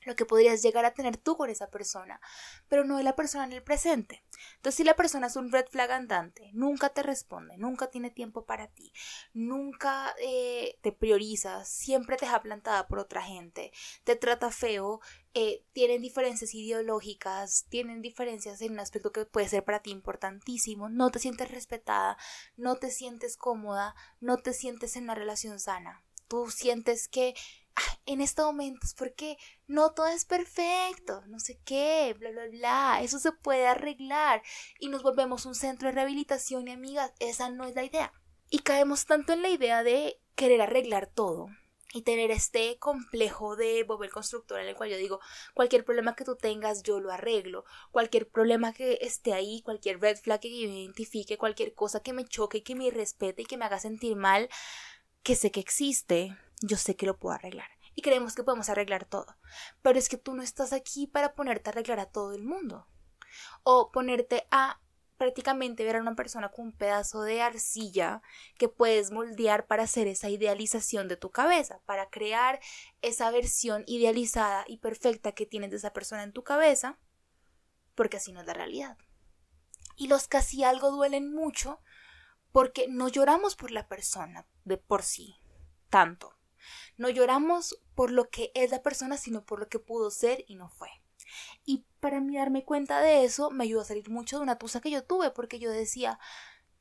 lo 0.06 0.16
que 0.16 0.24
podrías 0.24 0.62
llegar 0.62 0.84
a 0.84 0.94
tener 0.94 1.16
tú 1.16 1.36
con 1.36 1.50
esa 1.50 1.68
persona, 1.68 2.20
pero 2.68 2.84
no 2.84 2.96
de 2.96 3.02
la 3.02 3.16
persona 3.16 3.44
en 3.44 3.52
el 3.52 3.62
presente. 3.62 4.24
Entonces, 4.56 4.76
si 4.76 4.84
la 4.84 4.94
persona 4.94 5.26
es 5.26 5.36
un 5.36 5.50
red 5.50 5.66
flag 5.66 5.90
andante, 5.90 6.50
nunca 6.54 6.90
te 6.90 7.02
responde, 7.02 7.58
nunca 7.58 7.88
tiene 7.88 8.10
tiempo 8.10 8.46
para 8.46 8.68
ti, 8.68 8.92
nunca 9.34 10.14
eh, 10.20 10.78
te 10.80 10.92
prioriza, 10.92 11.64
siempre 11.64 12.16
te 12.16 12.26
deja 12.26 12.40
plantada 12.40 12.86
por 12.86 13.00
otra 13.00 13.20
gente, 13.20 13.72
te 14.04 14.16
trata 14.16 14.50
feo, 14.50 15.00
eh, 15.34 15.64
tienen 15.72 16.00
diferencias 16.00 16.54
ideológicas, 16.54 17.66
tienen 17.68 18.00
diferencias 18.00 18.62
en 18.62 18.72
un 18.72 18.80
aspecto 18.80 19.12
que 19.12 19.26
puede 19.26 19.48
ser 19.48 19.64
para 19.64 19.80
ti 19.80 19.90
importantísimo, 19.90 20.88
no 20.88 21.10
te 21.10 21.18
sientes 21.18 21.50
respetada, 21.50 22.16
no 22.56 22.76
te 22.76 22.90
sientes 22.90 23.36
cómoda, 23.36 23.94
no 24.20 24.38
te 24.38 24.52
sientes 24.52 24.96
en 24.96 25.04
una 25.04 25.14
relación 25.14 25.58
sana. 25.58 26.02
Tú 26.28 26.50
sientes 26.50 27.06
que 27.08 27.34
en 28.06 28.20
este 28.20 28.42
momento 28.42 28.80
es 28.84 28.94
porque 28.94 29.36
no 29.66 29.92
todo 29.92 30.06
es 30.06 30.24
perfecto, 30.24 31.22
no 31.26 31.40
sé 31.40 31.58
qué, 31.64 32.14
bla, 32.18 32.30
bla, 32.30 32.46
bla, 32.46 33.00
eso 33.02 33.18
se 33.18 33.32
puede 33.32 33.66
arreglar 33.66 34.42
y 34.78 34.88
nos 34.88 35.02
volvemos 35.02 35.46
un 35.46 35.54
centro 35.54 35.88
de 35.88 35.94
rehabilitación 35.94 36.68
y 36.68 36.72
amigas, 36.72 37.12
esa 37.18 37.50
no 37.50 37.64
es 37.64 37.74
la 37.74 37.84
idea. 37.84 38.12
Y 38.48 38.60
caemos 38.60 39.06
tanto 39.06 39.32
en 39.32 39.42
la 39.42 39.48
idea 39.48 39.82
de 39.82 40.20
querer 40.36 40.62
arreglar 40.62 41.06
todo 41.08 41.48
y 41.92 42.02
tener 42.02 42.30
este 42.30 42.78
complejo 42.78 43.56
de 43.56 43.82
volver 43.84 44.10
constructor 44.10 44.60
en 44.60 44.68
el 44.68 44.74
cual 44.74 44.90
yo 44.90 44.98
digo, 44.98 45.20
cualquier 45.54 45.84
problema 45.84 46.14
que 46.14 46.24
tú 46.24 46.36
tengas 46.36 46.82
yo 46.82 47.00
lo 47.00 47.10
arreglo, 47.10 47.64
cualquier 47.90 48.28
problema 48.28 48.72
que 48.72 48.98
esté 49.00 49.32
ahí, 49.32 49.62
cualquier 49.62 50.00
red 50.00 50.16
flag 50.16 50.40
que 50.40 50.50
yo 50.50 50.68
identifique, 50.68 51.38
cualquier 51.38 51.74
cosa 51.74 52.00
que 52.00 52.12
me 52.12 52.26
choque, 52.26 52.62
que 52.62 52.74
me 52.74 52.90
respete 52.90 53.42
y 53.42 53.46
que 53.46 53.56
me 53.56 53.64
haga 53.64 53.78
sentir 53.78 54.14
mal, 54.14 54.48
que 55.22 55.36
sé 55.36 55.50
que 55.50 55.60
existe, 55.60 56.36
yo 56.60 56.76
sé 56.76 56.96
que 56.96 57.06
lo 57.06 57.18
puedo 57.18 57.34
arreglar. 57.34 57.68
Y 57.94 58.02
creemos 58.02 58.34
que 58.34 58.42
podemos 58.42 58.68
arreglar 58.68 59.04
todo. 59.06 59.36
Pero 59.82 59.98
es 59.98 60.08
que 60.08 60.18
tú 60.18 60.34
no 60.34 60.42
estás 60.42 60.72
aquí 60.72 61.06
para 61.06 61.34
ponerte 61.34 61.70
a 61.70 61.72
arreglar 61.72 62.00
a 62.00 62.10
todo 62.10 62.34
el 62.34 62.44
mundo. 62.44 62.86
O 63.62 63.90
ponerte 63.90 64.46
a 64.50 64.80
prácticamente 65.16 65.84
ver 65.84 65.96
a 65.96 66.00
una 66.00 66.14
persona 66.14 66.50
con 66.50 66.66
un 66.66 66.72
pedazo 66.72 67.22
de 67.22 67.40
arcilla 67.42 68.22
que 68.58 68.68
puedes 68.68 69.10
moldear 69.10 69.66
para 69.66 69.84
hacer 69.84 70.06
esa 70.06 70.28
idealización 70.28 71.08
de 71.08 71.16
tu 71.16 71.30
cabeza, 71.30 71.80
para 71.86 72.10
crear 72.10 72.60
esa 73.02 73.30
versión 73.30 73.84
idealizada 73.86 74.64
y 74.68 74.78
perfecta 74.78 75.32
que 75.32 75.46
tienes 75.46 75.70
de 75.70 75.78
esa 75.78 75.92
persona 75.92 76.22
en 76.22 76.32
tu 76.32 76.44
cabeza, 76.44 76.98
porque 77.94 78.18
así 78.18 78.32
no 78.32 78.40
es 78.40 78.46
la 78.46 78.54
realidad. 78.54 78.98
Y 79.96 80.08
los 80.08 80.28
casi 80.28 80.64
algo 80.64 80.90
duelen 80.90 81.32
mucho 81.32 81.80
porque 82.52 82.86
no 82.88 83.08
lloramos 83.08 83.56
por 83.56 83.70
la 83.70 83.88
persona 83.88 84.46
de 84.64 84.76
por 84.76 85.02
sí, 85.02 85.40
tanto. 85.88 86.35
No 86.96 87.08
lloramos 87.08 87.78
por 87.94 88.10
lo 88.10 88.30
que 88.30 88.52
es 88.54 88.70
la 88.70 88.82
persona, 88.82 89.16
sino 89.16 89.44
por 89.44 89.60
lo 89.60 89.68
que 89.68 89.78
pudo 89.78 90.10
ser 90.10 90.44
y 90.46 90.56
no 90.56 90.68
fue. 90.68 90.88
Y 91.64 91.84
para 92.00 92.20
mí 92.20 92.36
darme 92.36 92.64
cuenta 92.64 93.00
de 93.00 93.24
eso 93.24 93.50
me 93.50 93.64
ayudó 93.64 93.80
a 93.82 93.86
salir 93.86 94.08
mucho 94.10 94.36
de 94.36 94.42
una 94.42 94.58
tusa 94.58 94.80
que 94.80 94.90
yo 94.90 95.04
tuve, 95.04 95.30
porque 95.30 95.58
yo 95.58 95.70
decía, 95.70 96.18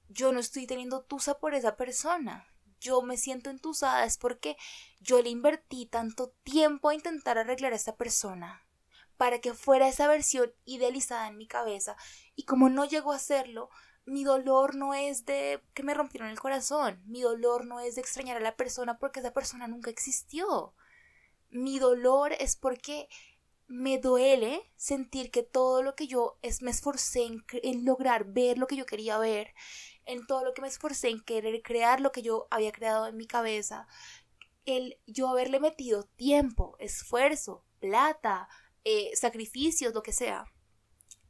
yo 0.10 0.32
no 0.32 0.39
estoy 0.39 0.68
teniendo 0.68 1.04
tusa 1.04 1.39
por 1.39 1.54
esa 1.54 1.75
persona. 1.75 2.48
Yo 2.80 3.01
me 3.01 3.18
siento 3.18 3.50
entusada 3.50 4.06
es 4.06 4.18
porque 4.18 4.58
yo 5.00 5.22
le 5.22 5.30
invertí 5.30 5.86
tanto 5.86 6.36
tiempo 6.44 6.89
a 6.89 6.96
intentar 6.96 7.38
arreglar 7.38 7.74
a 7.74 7.77
esa 7.77 7.96
persona 7.96 8.65
para 9.18 9.39
que 9.39 9.54
fuera 9.54 9.88
esa 9.88 10.08
versión 10.08 10.54
idealizada 10.65 11.27
en 11.27 11.38
mi 11.38 11.48
cabeza 11.48 11.96
y 12.36 12.44
como 12.44 12.70
no 12.70 12.86
llegó 12.86 13.13
a 13.13 13.20
serlo, 13.20 13.70
mi 14.05 14.24
dolor 14.24 14.75
no 14.75 14.93
es 14.93 15.25
de 15.25 15.62
que 15.74 15.83
me 15.83 15.93
rompieron 15.93 16.29
el 16.29 16.39
corazón, 16.39 17.01
mi 17.05 17.21
dolor 17.21 17.65
no 17.65 17.79
es 17.79 17.95
de 17.95 18.01
extrañar 18.01 18.38
a 18.38 18.41
la 18.41 18.55
persona 18.55 19.00
porque 19.00 19.19
esa 19.19 19.33
persona 19.33 19.67
nunca 19.67 19.89
existió. 19.89 20.74
Mi 21.50 21.79
dolor 21.79 22.33
es 22.33 22.55
porque 22.55 23.09
me 23.67 23.97
duele 23.97 24.71
sentir 24.75 25.31
que 25.31 25.41
todo 25.41 25.81
lo 25.81 25.95
que 25.95 26.07
yo 26.07 26.38
es, 26.43 26.62
me 26.62 26.71
esforcé 26.71 27.24
en, 27.25 27.43
en, 27.63 27.85
lograr 27.85 28.25
ver 28.25 28.57
lo 28.57 28.67
que 28.67 28.75
yo 28.75 28.85
quería 28.85 29.17
ver, 29.17 29.53
en 30.05 30.27
todo 30.27 30.43
lo 30.45 30.53
que 30.53 30.62
me 30.62 30.67
esforcé 30.67 31.09
en 31.09 31.21
querer 31.21 31.62
crear 31.63 32.00
lo 32.00 32.12
que 32.12 32.21
yo 32.21 32.47
había 32.51 32.71
creado 32.71 33.07
en 33.07 33.17
mi 33.17 33.25
cabeza, 33.25 33.88
el 34.65 35.00
yo 35.07 35.29
haberle 35.29 35.59
metido 35.59 36.03
tiempo, 36.03 36.75
esfuerzo, 36.79 37.63
plata, 37.79 38.47
eh, 38.83 39.12
sacrificios, 39.15 39.93
lo 39.93 40.03
que 40.03 40.13
sea, 40.13 40.45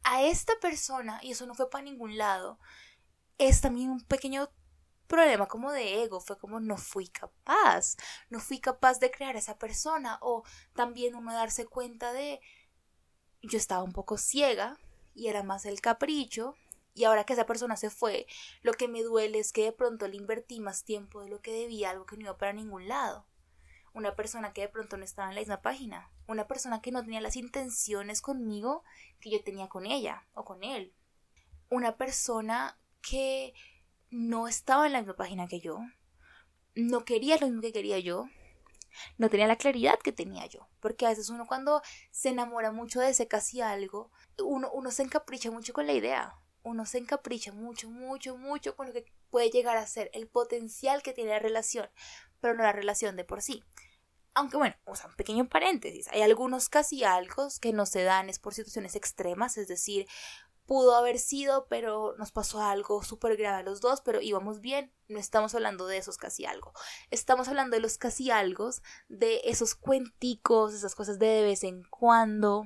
a 0.06 0.22
esta 0.24 0.54
persona, 0.62 1.20
y 1.24 1.32
eso 1.32 1.46
no 1.46 1.56
fue 1.56 1.70
para 1.70 1.84
ningún 1.84 2.18
lado, 2.18 2.60
es 3.38 3.60
también 3.60 3.90
un 3.90 4.02
pequeño 4.02 4.50
problema 5.08 5.48
como 5.48 5.72
de 5.72 6.04
ego, 6.04 6.22
fue 6.22 6.38
como 6.38 6.60
no 6.60 6.78
fui 6.78 7.08
capaz, 7.08 7.98
no 8.30 8.40
fui 8.40 8.60
capaz 8.60 9.00
de 9.00 9.12
crear 9.12 9.36
a 9.36 9.40
esa 9.40 9.58
persona, 9.58 10.20
o 10.22 10.44
también 10.74 11.16
uno 11.16 11.34
darse 11.34 11.66
cuenta 11.66 12.14
de 12.14 12.40
yo 13.42 13.58
estaba 13.58 13.84
un 13.84 13.94
poco 13.94 14.18
ciega 14.18 14.78
y 15.14 15.28
era 15.28 15.44
más 15.44 15.66
el 15.66 15.82
capricho, 15.82 16.56
y 16.94 17.04
ahora 17.04 17.26
que 17.26 17.34
esa 17.34 17.48
persona 17.48 17.76
se 17.76 17.90
fue, 17.90 18.28
lo 18.62 18.74
que 18.74 18.88
me 18.88 19.02
duele 19.02 19.40
es 19.40 19.52
que 19.52 19.64
de 19.64 19.72
pronto 19.74 20.08
le 20.08 20.18
invertí 20.18 20.60
más 20.60 20.84
tiempo 20.84 21.22
de 21.22 21.30
lo 21.30 21.42
que 21.42 21.52
debía, 21.52 21.90
algo 21.90 22.06
que 22.06 22.16
no 22.16 22.22
iba 22.22 22.38
para 22.38 22.54
ningún 22.54 22.88
lado. 22.88 23.26
Una 23.94 24.16
persona 24.16 24.54
que 24.54 24.62
de 24.62 24.70
pronto 24.70 24.98
no 24.98 25.04
estaba 25.04 25.30
en 25.30 25.36
la 25.36 25.42
misma 25.42 25.62
página, 25.62 26.10
una 26.28 26.48
persona 26.48 26.82
que 26.82 26.92
no 26.92 27.04
tenía 27.04 27.22
las 27.22 27.36
intenciones 27.36 28.22
conmigo 28.22 28.84
que 29.20 29.30
yo 29.30 29.44
tenía 29.44 29.68
con 29.68 29.86
ella 29.86 30.28
o 30.34 30.44
con 30.44 30.64
él, 30.64 30.94
una 31.70 31.98
persona 31.98 32.80
que 33.02 33.54
no 34.10 34.48
estaba 34.48 34.88
en 34.88 34.94
la 34.94 35.00
misma 35.00 35.16
página 35.16 35.48
que 35.48 35.60
yo, 35.60 35.80
no 36.76 37.06
quería 37.06 37.38
lo 37.38 37.48
mismo 37.48 37.62
que 37.62 37.74
quería 37.74 38.00
yo, 38.00 38.28
no 39.18 39.30
tenía 39.30 39.48
la 39.48 39.58
claridad 39.58 40.00
que 40.00 40.12
tenía 40.12 40.46
yo, 40.46 40.68
porque 40.80 41.06
a 41.06 41.10
veces 41.10 41.30
uno 41.30 41.46
cuando 41.46 41.82
se 42.12 42.30
enamora 42.30 42.72
mucho 42.72 43.00
de 43.00 43.10
ese 43.10 43.28
casi 43.28 43.62
algo, 43.62 44.12
uno, 44.40 44.72
uno 44.72 44.92
se 44.92 45.04
encapricha 45.04 45.52
mucho 45.52 45.74
con 45.74 45.88
la 45.88 45.94
idea, 45.94 46.36
uno 46.64 46.86
se 46.86 46.98
encapricha 46.98 47.52
mucho, 47.52 47.90
mucho, 47.90 48.38
mucho 48.38 48.76
con 48.76 48.88
lo 48.88 48.94
que 48.94 49.06
puede 49.30 49.50
llegar 49.50 49.78
a 49.78 49.86
ser 49.86 50.10
el 50.14 50.28
potencial 50.28 51.04
que 51.04 51.14
tiene 51.14 51.32
la 51.32 51.40
relación, 51.40 51.90
pero 52.42 52.54
no 52.54 52.64
la 52.64 52.72
relación 52.72 53.16
de 53.16 53.24
por 53.24 53.42
sí. 53.42 53.64
Aunque 54.36 54.58
bueno, 54.58 54.76
o 54.86 54.96
sea, 54.96 55.08
un 55.08 55.16
pequeño 55.16 55.48
paréntesis, 55.48 56.08
hay 56.10 56.22
algunos 56.22 56.70
casi 56.70 57.04
algo 57.04 57.48
que 57.62 57.74
no 57.74 57.86
se 57.86 58.04
dan 58.04 58.30
es 58.30 58.38
por 58.38 58.54
situaciones 58.54 58.96
extremas, 58.96 59.58
es 59.58 59.68
decir, 59.68 60.08
pudo 60.66 60.96
haber 60.96 61.20
sido, 61.20 61.68
pero 61.68 62.16
nos 62.18 62.32
pasó 62.32 62.62
algo 62.62 63.04
súper 63.04 63.38
grave 63.38 63.60
a 63.60 63.64
los 63.64 63.82
dos, 63.82 64.02
pero 64.02 64.22
íbamos 64.22 64.62
bien. 64.62 64.92
No 65.08 65.20
estamos 65.20 65.54
hablando 65.56 65.88
de 65.88 65.98
esos 65.98 66.18
casi 66.18 66.46
algo. 66.46 66.74
Estamos 67.12 67.48
hablando 67.48 67.76
de 67.76 67.82
los 67.82 67.98
casi 67.98 68.32
algo, 68.32 68.70
de 69.08 69.42
esos 69.46 69.76
cuenticos, 69.76 70.74
esas 70.74 70.96
cosas 70.96 71.20
de 71.20 71.28
de 71.28 71.44
vez 71.44 71.64
en 71.64 71.84
cuando, 71.90 72.66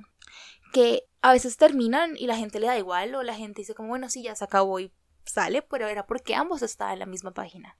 que 0.72 1.08
a 1.22 1.32
veces 1.32 1.56
terminan 1.56 2.16
y 2.16 2.26
la 2.26 2.36
gente 2.36 2.60
le 2.60 2.66
da 2.66 2.78
igual, 2.78 3.14
o 3.14 3.22
la 3.22 3.34
gente 3.34 3.62
dice 3.62 3.74
como, 3.74 3.90
bueno, 3.90 4.08
sí, 4.08 4.22
ya 4.22 4.34
se 4.34 4.44
acabó 4.44 4.80
y 4.80 4.92
sale, 5.24 5.62
pero 5.62 5.86
era 5.86 6.06
porque 6.06 6.34
ambos 6.34 6.62
estaban 6.62 6.94
en 6.94 6.98
la 7.00 7.06
misma 7.06 7.32
página. 7.32 7.78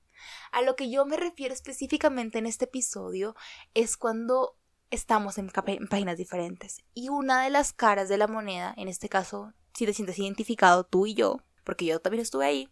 A 0.53 0.63
lo 0.63 0.77
que 0.77 0.91
yo 0.91 1.07
me 1.07 1.17
refiero 1.17 1.55
específicamente 1.55 2.39
en 2.39 2.47
este 2.47 2.67
episodio 2.67 3.35
es 3.75 3.97
cuando 3.97 4.57
estamos 4.91 5.39
en, 5.39 5.51
páginas 5.51 6.17
diferentes. 6.17 6.79
Y 6.95 7.09
una 7.09 7.45
de 7.45 7.51
las 7.51 7.73
caras 7.73 8.09
de 8.09 8.19
la 8.19 8.27
moneda, 8.27 8.75
en 8.77 8.89
este 8.89 9.09
caso, 9.09 9.53
si 9.75 9.87
te 9.87 9.95
sientes 9.95 10.19
identificado 10.19 10.85
tú 10.85 11.07
y 11.07 11.15
yo, 11.15 11.41
porque 11.65 11.87
yo 11.87 12.01
también 12.01 12.23
estuve 12.23 12.47
ahí, 12.47 12.69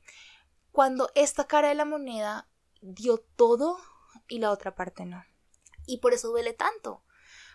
cuando 0.73 1.11
esta 1.15 1.47
cara 1.47 1.69
de 1.69 1.75
la 1.75 1.85
moneda 1.85 2.49
dio 2.81 3.19
todo 3.19 3.79
y 4.29 4.39
la 4.39 4.51
otra 4.51 4.75
parte 4.75 5.05
no. 5.07 5.25
Y 5.87 5.99
por 5.99 6.13
eso 6.13 6.29
duele 6.29 6.53
tanto. 6.53 7.03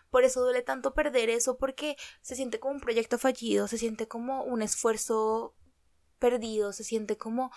Por 0.10 0.24
eso 0.24 0.42
duele 0.42 0.62
tanto 0.62 0.94
perder 0.94 1.30
eso, 1.30 1.58
porque 1.58 1.98
se 2.22 2.36
siente 2.36 2.60
como 2.60 2.76
un 2.76 2.82
proyecto 2.82 3.18
fallido, 3.18 3.68
se 3.68 3.78
siente 3.78 4.08
como 4.08 4.44
un 4.44 4.62
esfuerzo 4.62 5.56
perdido, 6.20 6.72
se 6.72 6.84
siente 6.84 7.18
como 7.18 7.52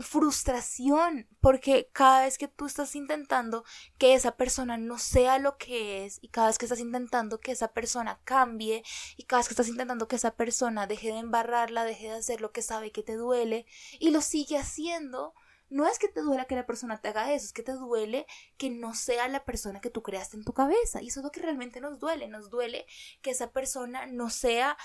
frustración, 0.00 1.28
porque 1.40 1.90
cada 1.92 2.22
vez 2.22 2.38
que 2.38 2.48
tú 2.48 2.66
estás 2.66 2.96
intentando 2.96 3.64
que 3.98 4.14
esa 4.14 4.36
persona 4.36 4.76
no 4.76 4.98
sea 4.98 5.38
lo 5.38 5.56
que 5.56 6.04
es, 6.04 6.18
y 6.22 6.28
cada 6.28 6.48
vez 6.48 6.58
que 6.58 6.66
estás 6.66 6.80
intentando 6.80 7.40
que 7.40 7.52
esa 7.52 7.68
persona 7.68 8.20
cambie, 8.24 8.82
y 9.16 9.24
cada 9.24 9.40
vez 9.40 9.48
que 9.48 9.54
estás 9.54 9.68
intentando 9.68 10.08
que 10.08 10.16
esa 10.16 10.34
persona 10.34 10.86
deje 10.86 11.12
de 11.12 11.18
embarrarla, 11.18 11.84
deje 11.84 12.06
de 12.06 12.16
hacer 12.16 12.40
lo 12.40 12.52
que 12.52 12.62
sabe 12.62 12.92
que 12.92 13.02
te 13.02 13.14
duele, 13.14 13.66
y 13.98 14.10
lo 14.10 14.20
sigue 14.20 14.58
haciendo, 14.58 15.34
no 15.70 15.86
es 15.86 15.98
que 15.98 16.08
te 16.08 16.20
duela 16.20 16.44
que 16.44 16.54
la 16.54 16.66
persona 16.66 17.00
te 17.00 17.08
haga 17.08 17.32
eso, 17.32 17.46
es 17.46 17.52
que 17.52 17.62
te 17.62 17.72
duele 17.72 18.26
que 18.56 18.70
no 18.70 18.94
sea 18.94 19.28
la 19.28 19.44
persona 19.44 19.80
que 19.80 19.90
tú 19.90 20.02
creaste 20.02 20.36
en 20.36 20.44
tu 20.44 20.52
cabeza. 20.52 21.02
Y 21.02 21.08
eso 21.08 21.20
es 21.20 21.24
lo 21.24 21.32
que 21.32 21.40
realmente 21.40 21.80
nos 21.80 21.98
duele. 21.98 22.28
Nos 22.28 22.50
duele 22.50 22.86
que 23.22 23.30
esa 23.30 23.50
persona 23.50 24.06
no 24.06 24.30
sea 24.30 24.76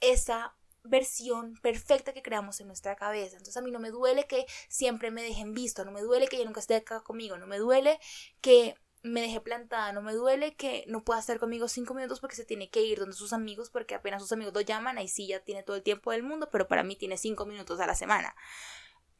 esa 0.00 0.56
versión 0.88 1.54
perfecta 1.62 2.12
que 2.12 2.22
creamos 2.22 2.60
en 2.60 2.66
nuestra 2.66 2.96
cabeza. 2.96 3.36
Entonces 3.36 3.56
a 3.56 3.62
mí 3.62 3.70
no 3.70 3.80
me 3.80 3.90
duele 3.90 4.26
que 4.26 4.46
siempre 4.68 5.10
me 5.10 5.22
dejen 5.22 5.54
visto, 5.54 5.84
no 5.84 5.92
me 5.92 6.02
duele 6.02 6.28
que 6.28 6.36
ella 6.36 6.46
nunca 6.46 6.60
esté 6.60 6.76
acá 6.76 7.00
conmigo, 7.00 7.36
no 7.38 7.46
me 7.46 7.58
duele 7.58 7.98
que 8.40 8.76
me 9.02 9.20
deje 9.20 9.40
plantada, 9.40 9.92
no 9.92 10.02
me 10.02 10.12
duele 10.12 10.54
que 10.54 10.84
no 10.88 11.04
pueda 11.04 11.20
estar 11.20 11.38
conmigo 11.38 11.68
cinco 11.68 11.94
minutos 11.94 12.20
porque 12.20 12.36
se 12.36 12.44
tiene 12.44 12.68
que 12.68 12.82
ir 12.82 12.98
donde 12.98 13.14
sus 13.14 13.32
amigos 13.32 13.70
porque 13.70 13.94
apenas 13.94 14.22
sus 14.22 14.32
amigos 14.32 14.54
lo 14.54 14.60
llaman, 14.60 14.98
ahí 14.98 15.08
sí 15.08 15.28
ya 15.28 15.40
tiene 15.40 15.62
todo 15.62 15.76
el 15.76 15.82
tiempo 15.82 16.10
del 16.10 16.22
mundo, 16.22 16.48
pero 16.50 16.66
para 16.66 16.82
mí 16.82 16.96
tiene 16.96 17.16
cinco 17.16 17.46
minutos 17.46 17.80
a 17.80 17.86
la 17.86 17.94
semana. 17.94 18.34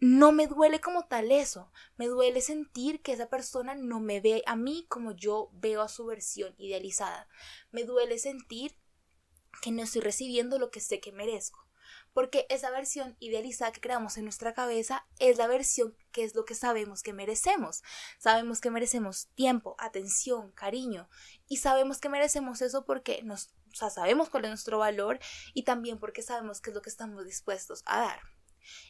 No 0.00 0.30
me 0.30 0.46
duele 0.46 0.80
como 0.80 1.06
tal 1.06 1.32
eso, 1.32 1.72
me 1.96 2.06
duele 2.06 2.40
sentir 2.40 3.02
que 3.02 3.12
esa 3.12 3.28
persona 3.28 3.75
no 3.75 3.98
me 3.98 4.20
ve 4.20 4.42
a 4.46 4.54
mí 4.54 4.87
como 4.88 5.12
yo 5.12 5.50
veo 5.54 5.82
a 5.82 5.88
su 5.88 6.06
versión 6.06 6.54
idealizada, 6.56 7.28
me 7.72 7.82
duele 7.82 8.18
sentir 8.18 8.76
que 9.61 9.71
no 9.71 9.83
estoy 9.83 10.03
recibiendo 10.03 10.59
lo 10.59 10.71
que 10.71 10.81
sé 10.81 11.00
que 11.00 11.12
merezco. 11.12 11.67
Porque 12.12 12.47
esa 12.49 12.71
versión 12.71 13.17
idealizada 13.21 13.73
que 13.73 13.81
creamos 13.81 14.17
en 14.17 14.25
nuestra 14.25 14.53
cabeza 14.53 15.07
es 15.19 15.38
la 15.38 15.47
versión 15.47 15.97
que 16.11 16.25
es 16.25 16.35
lo 16.35 16.45
que 16.45 16.55
sabemos 16.55 17.03
que 17.03 17.12
merecemos. 17.12 17.83
Sabemos 18.19 18.61
que 18.61 18.71
merecemos 18.71 19.29
tiempo, 19.35 19.77
atención, 19.79 20.50
cariño. 20.53 21.09
Y 21.47 21.59
sabemos 21.59 21.99
que 21.99 22.09
merecemos 22.09 22.61
eso 22.62 22.85
porque 22.85 23.23
nos, 23.23 23.50
sabemos 23.73 24.31
cuál 24.31 24.45
es 24.45 24.50
nuestro 24.50 24.79
valor 24.79 25.19
y 25.55 25.62
también 25.62 25.99
porque 25.99 26.23
sabemos 26.23 26.61
qué 26.61 26.71
es 26.71 26.75
lo 26.75 26.83
que 26.83 26.91
estamos 26.91 27.25
dispuestos 27.25 27.83
a 27.87 28.00
dar. 28.00 28.21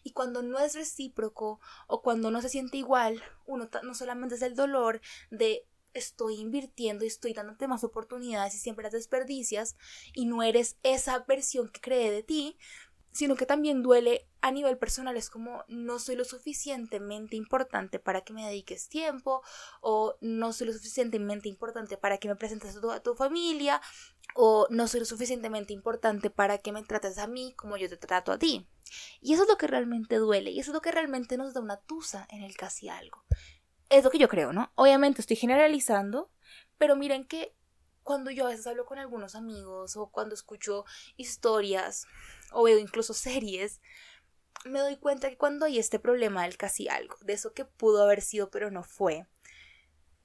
Y 0.03 0.13
cuando 0.13 0.43
no 0.43 0.59
es 0.59 0.75
recíproco 0.75 1.61
o 1.87 2.03
cuando 2.03 2.31
no 2.31 2.41
se 2.41 2.49
siente 2.49 2.79
igual, 2.79 3.23
uno 3.47 3.69
no 3.83 3.95
solamente 3.95 4.35
es 4.35 4.43
el 4.43 4.55
dolor 4.55 5.01
de 5.31 5.67
estoy 5.95 6.37
invirtiendo 6.37 7.05
y 7.05 7.09
estoy 7.09 7.33
dándote 7.33 7.69
más 7.69 7.85
oportunidades 7.85 8.55
y 8.55 8.59
siempre 8.59 8.85
las 8.85 8.93
desperdicias 8.93 9.77
y 10.13 10.27
no 10.27 10.43
eres 10.43 10.79
esa 10.83 11.21
versión 11.21 11.69
que 11.69 11.81
cree 11.81 12.11
de 12.11 12.23
ti, 12.23 12.59
sino 13.13 13.37
que 13.37 13.47
también 13.47 13.83
duele 13.83 14.29
a 14.41 14.53
nivel 14.53 14.79
personal, 14.79 15.17
es 15.17 15.31
como 15.31 15.65
no 15.67 15.99
soy 15.99 16.15
lo 16.15 16.25
suficientemente 16.25 17.35
importante 17.37 17.99
para 17.99 18.21
que 18.21 18.33
me 18.33 18.47
dediques 18.47 18.89
tiempo 18.89 19.43
o 19.81 20.17
no 20.21 20.53
soy 20.53 20.69
lo 20.69 20.73
suficientemente 20.73 21.49
importante 21.49 21.97
para 21.97 22.19
que 22.19 22.29
me 22.29 22.37
presentes 22.37 22.77
a 22.77 22.81
tu, 22.81 22.91
a 22.93 23.03
tu 23.03 23.17
familia 23.17 23.81
o 24.35 24.69
no 24.71 24.87
soy 24.87 25.01
lo 25.01 25.07
suficientemente 25.07 25.73
importante 25.73 26.31
para 26.31 26.59
que 26.59 26.71
me 26.71 26.85
trates 26.85 27.19
a 27.19 27.27
mí 27.27 27.55
como 27.57 27.77
yo 27.77 27.89
te 27.89 27.97
trato 27.97 28.31
a 28.31 28.39
ti. 28.39 28.69
Y 29.21 29.35
eso 29.35 29.43
es 29.43 29.49
lo 29.49 29.59
que 29.59 29.67
realmente 29.67 30.17
duele 30.17 30.51
y 30.51 30.61
eso 30.61 30.71
es 30.71 30.75
lo 30.75 30.81
que 30.81 30.93
realmente 30.93 31.37
nos 31.37 31.55
da 31.55 31.61
una 31.61 31.81
tusa 31.81 32.27
en 32.31 32.43
el 32.43 32.57
casi 32.57 32.89
algo. 32.89 33.25
Es 33.91 34.05
lo 34.05 34.11
que 34.11 34.19
yo 34.19 34.29
creo, 34.29 34.53
¿no? 34.53 34.71
Obviamente 34.75 35.21
estoy 35.21 35.37
generalizando, 35.37 36.31
pero 36.77 36.97
miren 36.97 37.27
que 37.27 37.55
cuando 38.03 38.31
yo 38.31 38.47
a 38.47 38.51
veces 38.51 38.67
hablo 38.67 38.87
con 38.87 38.99
algunos 38.99 39.35
amigos 39.35 39.97
o 39.97 40.11
cuando 40.11 40.35
escucho 40.35 40.85
historias 41.17 42.07
o 42.53 42.63
veo 42.63 42.79
incluso 42.79 43.15
series, 43.15 43.81
me 44.65 44.81
doy 44.81 44.97
cuenta 44.97 45.29
que 45.29 45.37
cuando 45.37 45.67
hay 45.67 45.79
este 45.79 45.99
problema 45.99 46.45
del 46.45 46.57
casi 46.57 46.89
algo, 46.89 47.17
de 47.21 47.35
eso 47.35 47.53
que 47.53 47.65
pudo 47.65 48.03
haber 48.03 48.23
sido 48.23 48.51
pero 48.51 48.71
no 48.71 48.83
fue, 48.83 49.27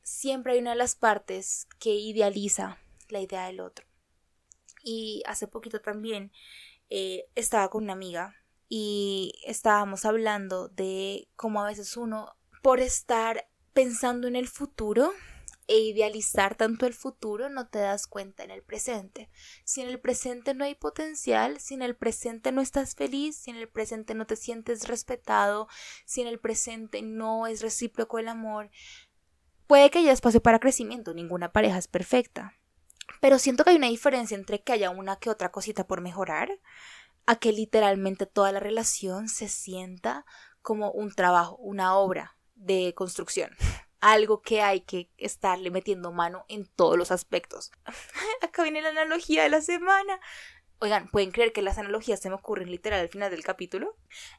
siempre 0.01 0.53
hay 0.53 0.59
una 0.59 0.71
de 0.71 0.77
las 0.77 0.95
partes 0.95 1.67
que 1.79 1.91
idealiza 1.91 2.77
la 3.09 3.19
idea 3.19 3.47
del 3.47 3.59
otro. 3.59 3.85
Y 4.83 5.23
hace 5.25 5.47
poquito 5.47 5.81
también 5.81 6.31
eh, 6.89 7.25
estaba 7.35 7.69
con 7.69 7.83
una 7.83 7.93
amiga 7.93 8.35
y 8.67 9.33
estábamos 9.45 10.05
hablando 10.05 10.67
de 10.69 11.27
cómo 11.35 11.61
a 11.61 11.67
veces 11.67 11.95
uno, 11.95 12.35
por 12.61 12.79
estar 12.79 13.47
pensando 13.73 14.27
en 14.27 14.35
el 14.35 14.47
futuro 14.47 15.11
e 15.67 15.79
idealizar 15.79 16.55
tanto 16.55 16.85
el 16.85 16.93
futuro, 16.93 17.49
no 17.49 17.67
te 17.67 17.79
das 17.79 18.07
cuenta 18.07 18.43
en 18.43 18.51
el 18.51 18.63
presente. 18.63 19.29
Si 19.63 19.81
en 19.81 19.87
el 19.87 19.99
presente 19.99 20.53
no 20.53 20.65
hay 20.65 20.75
potencial, 20.75 21.59
si 21.59 21.73
en 21.73 21.81
el 21.81 21.95
presente 21.95 22.51
no 22.51 22.61
estás 22.61 22.95
feliz, 22.95 23.37
si 23.37 23.51
en 23.51 23.57
el 23.57 23.69
presente 23.69 24.13
no 24.13 24.25
te 24.25 24.35
sientes 24.35 24.87
respetado, 24.87 25.67
si 26.05 26.21
en 26.21 26.27
el 26.27 26.39
presente 26.39 27.01
no 27.01 27.47
es 27.47 27.61
recíproco 27.61 28.19
el 28.19 28.27
amor, 28.27 28.69
puede 29.67 29.89
que 29.89 29.99
haya 29.99 30.11
espacio 30.11 30.41
para 30.41 30.59
crecimiento, 30.59 31.13
ninguna 31.13 31.51
pareja 31.51 31.77
es 31.77 31.87
perfecta. 31.87 32.53
Pero 33.21 33.39
siento 33.39 33.63
que 33.63 33.71
hay 33.71 33.77
una 33.77 33.87
diferencia 33.87 34.35
entre 34.35 34.61
que 34.61 34.73
haya 34.73 34.89
una 34.89 35.17
que 35.17 35.29
otra 35.29 35.51
cosita 35.51 35.87
por 35.87 36.01
mejorar, 36.01 36.49
a 37.25 37.37
que 37.37 37.53
literalmente 37.53 38.25
toda 38.25 38.51
la 38.51 38.59
relación 38.59 39.29
se 39.29 39.47
sienta 39.47 40.25
como 40.61 40.91
un 40.91 41.13
trabajo, 41.13 41.55
una 41.57 41.95
obra, 41.95 42.37
de 42.55 42.93
construcción. 42.95 43.51
Algo 43.99 44.41
que 44.41 44.61
hay 44.61 44.81
que 44.81 45.09
estarle 45.17 45.71
metiendo 45.71 46.11
mano 46.11 46.45
en 46.49 46.65
todos 46.65 46.97
los 46.97 47.11
aspectos. 47.11 47.71
Acá 48.41 48.63
viene 48.63 48.81
la 48.81 48.89
analogía 48.89 49.43
de 49.43 49.49
la 49.49 49.61
semana. 49.61 50.19
Oigan, 50.79 51.09
¿pueden 51.09 51.31
creer 51.31 51.53
que 51.53 51.61
las 51.61 51.77
analogías 51.77 52.19
se 52.19 52.27
me 52.27 52.35
ocurren 52.35 52.69
literal 52.69 52.99
al 52.99 53.07
final 53.07 53.31
del 53.31 53.43
capítulo? 53.43 53.95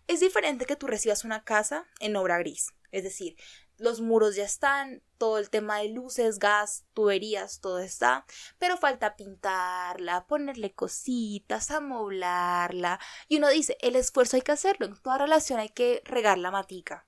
Es 0.06 0.20
diferente 0.20 0.66
que 0.66 0.76
tú 0.76 0.86
recibas 0.86 1.24
una 1.24 1.42
casa 1.42 1.86
en 2.00 2.16
obra 2.16 2.36
gris. 2.38 2.74
Es 2.92 3.02
decir, 3.02 3.36
los 3.78 4.00
muros 4.00 4.36
ya 4.36 4.44
están, 4.44 5.02
todo 5.18 5.38
el 5.38 5.50
tema 5.50 5.78
de 5.78 5.88
luces, 5.88 6.38
gas, 6.38 6.84
tuberías, 6.92 7.60
todo 7.60 7.78
está, 7.78 8.24
pero 8.58 8.76
falta 8.76 9.16
pintarla, 9.16 10.26
ponerle 10.26 10.72
cositas, 10.72 11.70
amoblarla. 11.70 13.00
Y 13.26 13.38
uno 13.38 13.48
dice, 13.48 13.76
el 13.80 13.96
esfuerzo 13.96 14.36
hay 14.36 14.42
que 14.42 14.52
hacerlo, 14.52 14.86
en 14.86 14.96
toda 14.96 15.18
relación 15.18 15.58
hay 15.58 15.70
que 15.70 16.02
regar 16.04 16.38
la 16.38 16.50
matica. 16.50 17.06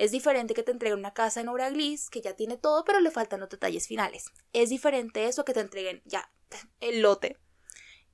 Es 0.00 0.12
diferente 0.12 0.54
que 0.54 0.62
te 0.62 0.72
entreguen 0.72 0.98
una 0.98 1.12
casa 1.12 1.42
en 1.42 1.48
obra 1.50 1.68
gris 1.68 2.08
que 2.08 2.22
ya 2.22 2.34
tiene 2.34 2.56
todo, 2.56 2.86
pero 2.86 3.00
le 3.00 3.10
faltan 3.10 3.40
los 3.40 3.50
detalles 3.50 3.86
finales. 3.86 4.32
Es 4.54 4.70
diferente 4.70 5.26
eso 5.26 5.44
que 5.44 5.52
te 5.52 5.60
entreguen 5.60 6.00
ya 6.06 6.32
el 6.80 7.02
lote 7.02 7.36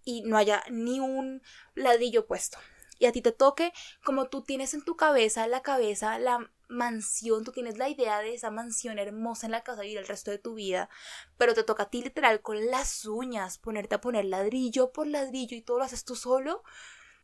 y 0.03 0.23
no 0.23 0.37
haya 0.37 0.65
ni 0.69 0.99
un 0.99 1.43
ladrillo 1.77 2.27
puesto. 2.27 2.59
Y 2.99 3.07
a 3.07 3.13
ti 3.13 3.23
te 3.23 3.31
toque 3.31 3.73
como 4.05 4.29
tú 4.29 4.43
tienes 4.43 4.75
en 4.75 4.85
tu 4.85 4.97
cabeza, 4.97 5.47
la 5.47 5.63
cabeza, 5.63 6.19
la 6.19 6.51
mansión, 6.69 7.45
tú 7.45 7.53
tienes 7.53 7.79
la 7.79 7.89
idea 7.89 8.19
de 8.19 8.35
esa 8.35 8.51
mansión 8.51 8.99
hermosa 8.99 9.47
en 9.47 9.53
la 9.53 9.63
casa 9.63 9.83
vivir 9.83 9.99
el 9.99 10.09
resto 10.09 10.33
de 10.33 10.39
tu 10.39 10.55
vida, 10.55 10.91
pero 11.37 11.55
te 11.55 11.63
toca 11.63 11.85
a 11.85 11.91
ti 11.91 12.03
literal 12.03 12.43
con 12.43 12.67
las 12.67 13.05
uñas 13.05 13.59
ponerte 13.59 13.95
a 13.95 14.01
poner 14.01 14.25
ladrillo 14.25 14.91
por 14.91 15.07
ladrillo 15.07 15.57
y 15.57 15.63
todo 15.63 15.79
lo 15.79 15.85
haces 15.85 16.05
tú 16.05 16.17
solo, 16.17 16.65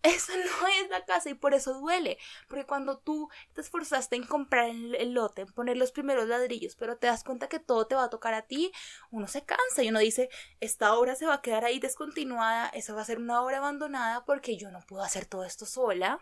eso 0.03 0.33
no 0.61 0.69
es 0.69 0.91
la 0.91 1.05
casa 1.05 1.31
y 1.31 1.35
por 1.35 1.55
eso 1.55 1.75
duele. 1.75 2.19
Porque 2.49 2.67
cuando 2.67 2.99
tú 2.99 3.29
te 3.55 3.61
esforzaste 3.61 4.17
en 4.17 4.27
comprar 4.27 4.69
el, 4.69 5.13
lote, 5.13 5.43
en 5.43 5.53
poner 5.53 5.77
los 5.77 5.93
primeros 5.93 6.29
ladrillos, 6.29 6.77
pero 6.77 6.97
te 6.97 7.07
das 7.07 7.25
cuenta 7.25 7.49
que 7.49 7.59
todo 7.59 7.87
te 7.87 7.95
va 7.95 8.05
a 8.05 8.11
tocar 8.11 8.35
a 8.35 8.43
ti, 8.43 8.73
uno 9.11 9.27
se 9.29 9.45
cansa 9.45 9.83
y 9.83 9.89
uno 9.89 10.01
dice, 10.01 10.29
esta 10.61 10.95
obra 10.95 11.15
se 11.15 11.27
va 11.27 11.35
a 11.35 11.43
quedar 11.43 11.65
ahí 11.65 11.79
descontinuada, 11.79 12.69
esa 12.69 12.95
va 12.95 13.03
a 13.03 13.07
ser 13.07 13.19
una 13.19 13.43
obra 13.43 13.59
abandonada 13.59 14.25
porque 14.25 14.57
yo 14.57 14.71
no 14.71 14.81
puedo 14.87 15.03
hacer 15.03 15.27
todo 15.27 15.45
esto 15.45 15.67
sola. 15.67 16.21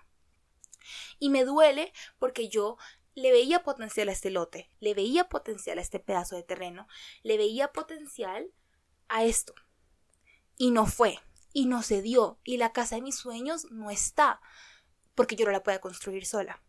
Y 1.19 1.29
me 1.29 1.45
duele 1.45 1.93
porque 2.19 2.49
yo 2.49 2.79
le 3.15 3.33
veía 3.33 3.63
potencial 3.63 4.09
a 4.09 4.13
este 4.13 4.31
lote, 4.31 4.71
le 4.81 4.95
veía 4.95 5.29
potencial 5.29 5.79
a 5.79 5.83
este 5.83 6.01
pedazo 6.01 6.37
de 6.37 6.43
terreno, 6.43 6.87
le 7.23 7.37
veía 7.37 7.73
potencial 7.73 8.51
a 9.09 9.25
esto. 9.25 9.55
Y 10.57 10.71
no 10.71 10.87
fue 10.87 11.19
y 11.53 11.67
no 11.67 11.83
se 11.83 12.03
dio 12.03 12.39
y 12.45 12.57
la 12.57 12.73
casa 12.73 12.97
de 12.97 13.03
mis 13.03 13.17
sueños 13.17 13.67
no 13.71 13.91
está 13.91 14.41
porque 15.15 15.37
yo 15.37 15.45
no 15.45 15.53
la 15.53 15.63
pueda 15.63 15.81
construir 15.81 16.25
sola. 16.25 16.63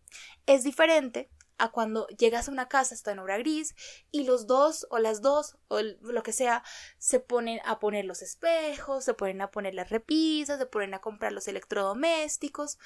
Es 0.45 0.63
diferente 0.63 1.29
a 1.61 1.69
cuando 1.69 2.07
llegas 2.07 2.47
a 2.47 2.51
una 2.51 2.67
casa, 2.67 2.95
está 2.95 3.11
en 3.11 3.19
obra 3.19 3.37
gris, 3.37 3.75
y 4.11 4.23
los 4.23 4.47
dos 4.47 4.87
o 4.89 4.97
las 4.97 5.21
dos 5.21 5.57
o 5.67 5.79
lo 5.81 6.23
que 6.23 6.33
sea 6.33 6.63
se 6.97 7.19
ponen 7.19 7.59
a 7.65 7.79
poner 7.79 8.05
los 8.05 8.23
espejos, 8.23 9.05
se 9.05 9.13
ponen 9.13 9.41
a 9.41 9.51
poner 9.51 9.75
las 9.75 9.91
repisas, 9.91 10.57
se 10.57 10.65
ponen 10.65 10.95
a 10.95 11.01
comprar 11.01 11.31
los 11.31 11.47
electrodomésticos. 11.47 12.79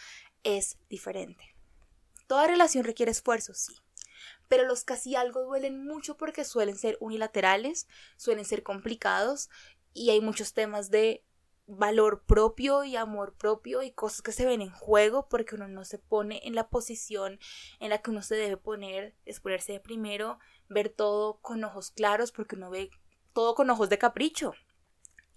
Es 0.44 0.78
diferente. 0.90 1.56
Toda 2.28 2.48
relación 2.48 2.84
requiere 2.84 3.12
esfuerzo, 3.12 3.54
sí. 3.54 3.76
Pero 4.50 4.66
los 4.66 4.84
casi 4.84 5.16
algo 5.16 5.44
duelen 5.44 5.86
mucho 5.86 6.18
porque 6.18 6.44
suelen 6.44 6.78
ser 6.78 6.98
unilaterales, 7.00 7.88
suelen 8.18 8.44
ser 8.44 8.62
complicados 8.62 9.50
y 9.94 10.10
hay 10.10 10.20
muchos 10.20 10.54
temas 10.54 10.92
de 10.92 11.24
valor 11.68 12.24
propio 12.26 12.84
y 12.84 12.96
amor 12.96 13.36
propio 13.36 13.82
y 13.82 13.92
cosas 13.92 14.22
que 14.22 14.32
se 14.32 14.46
ven 14.46 14.62
en 14.62 14.72
juego 14.72 15.28
porque 15.28 15.56
uno 15.56 15.68
no 15.68 15.84
se 15.84 15.98
pone 15.98 16.42
en 16.44 16.56
la 16.56 16.70
posición 16.70 17.40
en 17.80 17.90
la 17.90 18.00
que 18.00 18.12
uno 18.12 18.22
se 18.22 18.36
debe 18.36 18.58
poner, 18.58 19.16
es 19.26 19.40
ponerse 19.40 19.74
de 19.74 19.80
primero, 19.80 20.40
ver 20.70 20.90
todo 20.90 21.40
con 21.42 21.64
ojos 21.64 21.92
claros 21.92 22.32
porque 22.32 22.56
uno 22.56 22.70
ve 22.70 22.90
todo 23.34 23.56
con 23.56 23.70
ojos 23.70 23.90
de 23.90 23.98
capricho. 23.98 24.54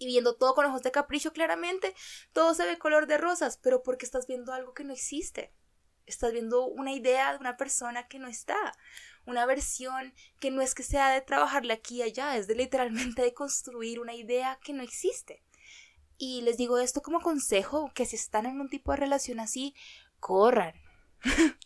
Y 0.00 0.06
viendo 0.06 0.36
todo 0.36 0.54
con 0.54 0.64
ojos 0.66 0.82
de 0.82 0.92
capricho 0.92 1.32
claramente, 1.32 1.94
todo 2.32 2.54
se 2.54 2.64
ve 2.64 2.78
color 2.78 3.06
de 3.08 3.18
rosas, 3.18 3.58
pero 3.58 3.82
porque 3.82 4.06
estás 4.06 4.28
viendo 4.28 4.52
algo 4.52 4.72
que 4.72 4.84
no 4.84 4.92
existe. 4.92 5.52
Estás 6.06 6.32
viendo 6.32 6.66
una 6.66 6.92
idea 6.92 7.32
de 7.32 7.38
una 7.38 7.56
persona 7.56 8.06
que 8.06 8.20
no 8.20 8.28
está. 8.28 8.56
Una 9.26 9.44
versión 9.44 10.14
que 10.38 10.52
no 10.52 10.62
es 10.62 10.74
que 10.74 10.84
sea 10.84 11.10
de 11.10 11.20
trabajarle 11.20 11.72
aquí 11.72 11.96
y 11.96 12.02
allá, 12.02 12.36
es 12.36 12.46
de 12.46 12.54
literalmente 12.54 13.22
de 13.22 13.34
construir 13.34 13.98
una 13.98 14.14
idea 14.14 14.60
que 14.62 14.72
no 14.72 14.84
existe. 14.84 15.42
Y 16.18 16.42
les 16.42 16.56
digo 16.56 16.78
esto 16.78 17.00
como 17.00 17.20
consejo, 17.20 17.90
que 17.94 18.04
si 18.04 18.16
están 18.16 18.44
en 18.44 18.60
un 18.60 18.68
tipo 18.68 18.90
de 18.90 18.98
relación 18.98 19.40
así, 19.40 19.74
corran. 20.20 20.74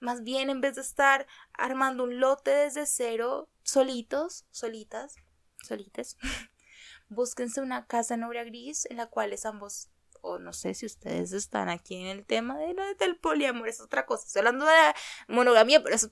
Más 0.00 0.24
bien, 0.24 0.50
en 0.50 0.60
vez 0.60 0.74
de 0.74 0.80
estar 0.80 1.26
armando 1.52 2.04
un 2.04 2.18
lote 2.18 2.50
desde 2.50 2.86
cero, 2.86 3.48
solitos, 3.62 4.46
solitas, 4.50 5.14
solites, 5.62 6.16
búsquense 7.08 7.60
una 7.60 7.86
casa 7.86 8.14
en 8.14 8.24
obra 8.24 8.42
gris 8.44 8.86
en 8.90 8.96
la 8.96 9.06
cual 9.06 9.32
es 9.32 9.46
ambos 9.46 9.90
o 10.22 10.38
no 10.38 10.52
sé 10.52 10.74
si 10.74 10.86
ustedes 10.86 11.32
están 11.32 11.68
aquí 11.68 11.96
en 11.96 12.06
el 12.06 12.24
tema 12.24 12.56
de 12.56 12.74
lo 12.74 12.94
del 12.94 13.16
poliamor, 13.16 13.68
es 13.68 13.80
otra 13.80 14.06
cosa. 14.06 14.24
Estoy 14.26 14.40
hablando 14.40 14.64
de 14.64 14.72
la 14.72 14.94
monogamia, 15.28 15.82
pero 15.82 15.94
es 15.96 16.10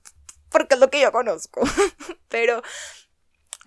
porque 0.50 0.74
es 0.74 0.80
lo 0.80 0.90
que 0.90 1.00
yo 1.00 1.12
conozco. 1.12 1.62
pero 2.28 2.62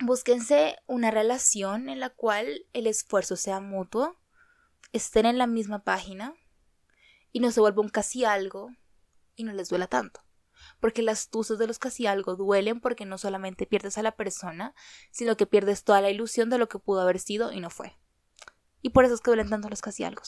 búsquense 0.00 0.76
una 0.86 1.10
relación 1.10 1.88
en 1.88 2.00
la 2.00 2.10
cual 2.10 2.66
el 2.72 2.86
esfuerzo 2.86 3.36
sea 3.36 3.60
mutuo, 3.60 4.16
estén 4.92 5.26
en 5.26 5.38
la 5.38 5.46
misma 5.46 5.84
página 5.84 6.34
y 7.32 7.40
no 7.40 7.50
se 7.50 7.60
vuelva 7.60 7.82
un 7.82 7.88
casi 7.88 8.24
algo 8.24 8.70
y 9.36 9.44
no 9.44 9.52
les 9.52 9.68
duela 9.68 9.86
tanto. 9.86 10.20
Porque 10.80 11.02
las 11.02 11.28
tuzas 11.28 11.58
de 11.58 11.66
los 11.66 11.78
casi 11.78 12.06
algo 12.06 12.36
duelen 12.36 12.80
porque 12.80 13.04
no 13.04 13.18
solamente 13.18 13.66
pierdes 13.66 13.98
a 13.98 14.02
la 14.02 14.16
persona, 14.16 14.74
sino 15.10 15.36
que 15.36 15.46
pierdes 15.46 15.84
toda 15.84 16.00
la 16.00 16.10
ilusión 16.10 16.48
de 16.50 16.58
lo 16.58 16.68
que 16.68 16.78
pudo 16.78 17.00
haber 17.00 17.18
sido 17.18 17.52
y 17.52 17.60
no 17.60 17.70
fue. 17.70 17.98
Y 18.82 18.90
por 18.90 19.04
eso 19.04 19.14
es 19.14 19.20
que 19.20 19.30
duelen 19.30 19.50
tanto 19.50 19.68
los 19.68 19.80
casi 19.80 20.04
algo. 20.04 20.22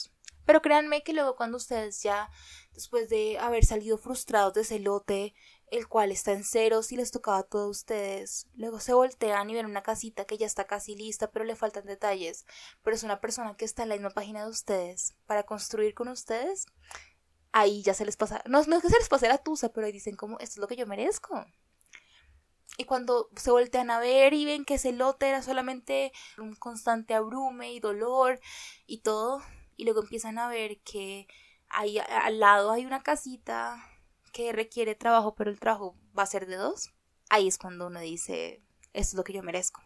Pero 0.45 0.61
créanme 0.61 1.03
que 1.03 1.13
luego 1.13 1.35
cuando 1.35 1.57
ustedes 1.57 2.01
ya, 2.01 2.29
después 2.73 3.09
de 3.09 3.37
haber 3.37 3.65
salido 3.65 3.97
frustrados 3.97 4.53
de 4.53 4.61
ese 4.61 4.79
lote, 4.79 5.33
el 5.69 5.87
cual 5.87 6.11
está 6.11 6.31
en 6.31 6.43
ceros 6.43 6.91
y 6.91 6.97
les 6.97 7.11
tocaba 7.11 7.39
a 7.39 7.43
todos 7.43 7.77
ustedes, 7.77 8.47
luego 8.55 8.79
se 8.79 8.93
voltean 8.93 9.49
y 9.49 9.53
ven 9.53 9.65
una 9.65 9.83
casita 9.83 10.25
que 10.25 10.37
ya 10.37 10.45
está 10.45 10.65
casi 10.65 10.95
lista, 10.95 11.29
pero 11.29 11.43
le 11.45 11.55
faltan 11.55 11.85
detalles, 11.85 12.45
pero 12.83 12.95
es 12.95 13.03
una 13.03 13.19
persona 13.19 13.55
que 13.57 13.65
está 13.65 13.83
en 13.83 13.89
la 13.89 13.95
misma 13.95 14.11
página 14.11 14.43
de 14.43 14.49
ustedes. 14.49 15.15
Para 15.25 15.43
construir 15.43 15.93
con 15.93 16.07
ustedes, 16.07 16.65
ahí 17.51 17.83
ya 17.83 17.93
se 17.93 18.05
les 18.05 18.15
pasa, 18.15 18.41
no, 18.45 18.63
no 18.63 18.77
es 18.77 18.81
que 18.81 18.89
se 18.89 18.97
les 18.97 19.09
pase 19.09 19.27
la 19.27 19.39
tusa, 19.39 19.69
pero 19.69 19.85
ahí 19.85 19.91
dicen 19.91 20.15
como, 20.15 20.39
esto 20.39 20.53
es 20.53 20.57
lo 20.57 20.67
que 20.67 20.77
yo 20.77 20.87
merezco. 20.87 21.45
Y 22.77 22.85
cuando 22.85 23.29
se 23.35 23.51
voltean 23.51 23.89
a 23.89 23.99
ver 23.99 24.33
y 24.33 24.45
ven 24.45 24.63
que 24.63 24.75
ese 24.75 24.91
lote 24.91 25.27
era 25.27 25.41
solamente 25.41 26.13
un 26.37 26.55
constante 26.55 27.13
abrume 27.13 27.73
y 27.73 27.79
dolor 27.79 28.39
y 28.85 28.99
todo, 28.99 29.41
y 29.75 29.83
luego 29.83 30.01
empiezan 30.01 30.37
a 30.37 30.47
ver 30.47 30.79
que 30.81 31.27
ahí 31.69 31.97
al 31.97 32.39
lado 32.39 32.71
hay 32.71 32.85
una 32.85 33.03
casita 33.03 33.83
requiere 34.51 34.95
trabajo, 34.95 35.35
pero 35.35 35.49
el 35.49 35.59
trabajo 35.59 35.95
va 36.17 36.23
a 36.23 36.27
ser 36.27 36.47
de 36.47 36.55
dos, 36.55 36.91
ahí 37.29 37.47
es 37.47 37.57
cuando 37.57 37.87
uno 37.87 37.99
dice, 37.99 38.61
esto 38.93 39.11
es 39.11 39.13
lo 39.15 39.23
que 39.23 39.33
yo 39.33 39.43
merezco. 39.43 39.81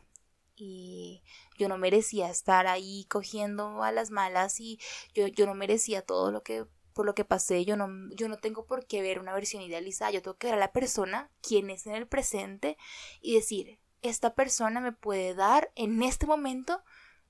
Y 0.55 1.23
yo 1.57 1.67
no 1.69 1.77
merecía 1.77 2.29
estar 2.29 2.67
ahí 2.67 3.05
cogiendo 3.05 3.83
a 3.83 3.91
las 3.91 4.11
malas 4.11 4.59
y 4.59 4.79
yo, 5.13 5.27
yo 5.27 5.45
no 5.45 5.55
merecía 5.55 6.03
todo 6.03 6.31
lo 6.31 6.43
que 6.43 6.65
por 6.93 7.05
lo 7.05 7.15
que 7.15 7.25
pasé, 7.25 7.65
yo 7.65 7.77
no, 7.77 7.87
yo 8.15 8.27
no 8.27 8.37
tengo 8.37 8.65
por 8.65 8.85
qué 8.85 9.01
ver 9.01 9.19
una 9.19 9.33
versión 9.33 9.63
idealizada, 9.63 10.11
yo 10.11 10.21
tengo 10.21 10.37
que 10.37 10.47
ver 10.47 10.55
a 10.55 10.59
la 10.59 10.73
persona, 10.73 11.31
quien 11.41 11.69
es 11.69 11.87
en 11.87 11.95
el 11.95 12.05
presente, 12.05 12.77
y 13.21 13.35
decir, 13.35 13.79
esta 14.01 14.35
persona 14.35 14.81
me 14.81 14.91
puede 14.91 15.33
dar 15.33 15.71
en 15.75 16.03
este 16.03 16.27
momento 16.27 16.83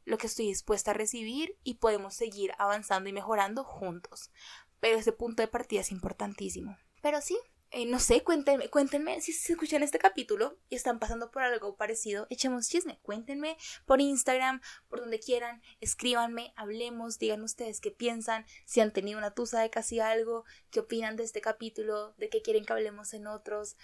lo 0.04 0.18
que 0.18 0.28
estoy 0.28 0.48
dispuesta 0.48 0.92
a 0.92 0.96
recibir 0.96 1.58
y 1.64 1.76
podemos 1.76 2.16
seguir 2.16 2.54
avanzando 2.58 3.10
y 3.10 3.14
mejorando 3.14 3.64
juntos. 3.64 4.32
Pero 4.80 4.98
ese 4.98 5.12
punto 5.12 5.44
de 5.44 5.48
partida 5.48 5.82
es 5.82 5.92
importantísimo. 5.92 6.78
Pero 7.02 7.22
sí, 7.22 7.38
eh, 7.74 7.86
no 7.86 8.00
sé, 8.00 8.22
cuéntenme, 8.22 8.70
cuéntenme 8.70 9.22
si 9.22 9.32
se 9.32 9.54
escuchan 9.54 9.82
este 9.82 9.98
capítulo 9.98 10.58
y 10.68 10.76
están 10.76 11.00
pasando 11.00 11.32
por 11.32 11.44
algo 11.44 11.78
parecido, 11.78 12.28
echemos 12.30 12.68
chisme, 12.68 13.00
cuéntenme 13.02 13.56
por 13.86 14.02
Instagram, 14.02 14.60
por 14.90 15.00
donde 15.00 15.22
quieran, 15.22 15.62
escríbanme, 15.80 16.54
hablemos, 16.58 17.18
digan 17.18 17.42
ustedes 17.44 17.80
qué 17.80 17.90
piensan, 17.90 18.46
si 18.66 18.82
han 18.82 18.92
tenido 18.92 19.18
una 19.18 19.34
tusa 19.34 19.62
de 19.62 19.70
casi 19.70 20.02
algo, 20.02 20.44
qué 20.70 20.82
opinan 20.82 21.16
de 21.16 21.24
este 21.24 21.40
capítulo, 21.40 22.14
de 22.18 22.30
qué 22.30 22.42
quieren 22.42 22.66
que 22.66 22.74
hablemos 22.74 23.14
en 23.14 23.28
otros. 23.28 23.78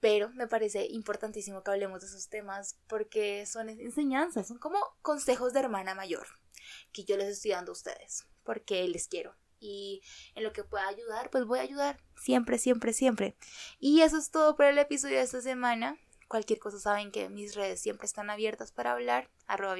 Pero 0.00 0.30
me 0.30 0.46
parece 0.46 0.86
importantísimo 0.86 1.62
que 1.62 1.70
hablemos 1.70 2.00
de 2.00 2.06
esos 2.06 2.28
temas 2.28 2.78
porque 2.86 3.44
son 3.44 3.68
enseñanzas, 3.68 4.48
son 4.48 4.58
como 4.58 4.78
consejos 5.02 5.52
de 5.52 5.60
hermana 5.60 5.94
mayor 5.94 6.26
que 6.92 7.04
yo 7.04 7.18
les 7.18 7.28
estoy 7.28 7.50
dando 7.50 7.72
a 7.72 7.74
ustedes 7.74 8.26
porque 8.44 8.86
les 8.88 9.08
quiero 9.08 9.36
y 9.60 10.02
en 10.34 10.44
lo 10.44 10.52
que 10.52 10.64
pueda 10.64 10.86
ayudar, 10.88 11.30
pues 11.30 11.44
voy 11.44 11.58
a 11.58 11.62
ayudar. 11.62 11.98
Siempre, 12.16 12.58
siempre, 12.58 12.92
siempre. 12.92 13.36
Y 13.78 14.00
eso 14.02 14.18
es 14.18 14.30
todo 14.30 14.56
por 14.56 14.66
el 14.66 14.78
episodio 14.78 15.16
de 15.16 15.22
esta 15.22 15.40
semana. 15.40 15.96
Cualquier 16.28 16.58
cosa 16.58 16.80
saben 16.80 17.12
que 17.12 17.28
mis 17.28 17.54
redes 17.54 17.80
siempre 17.80 18.06
están 18.06 18.30
abiertas 18.30 18.72
para 18.72 18.92
hablar. 18.92 19.30
Arroba 19.46 19.76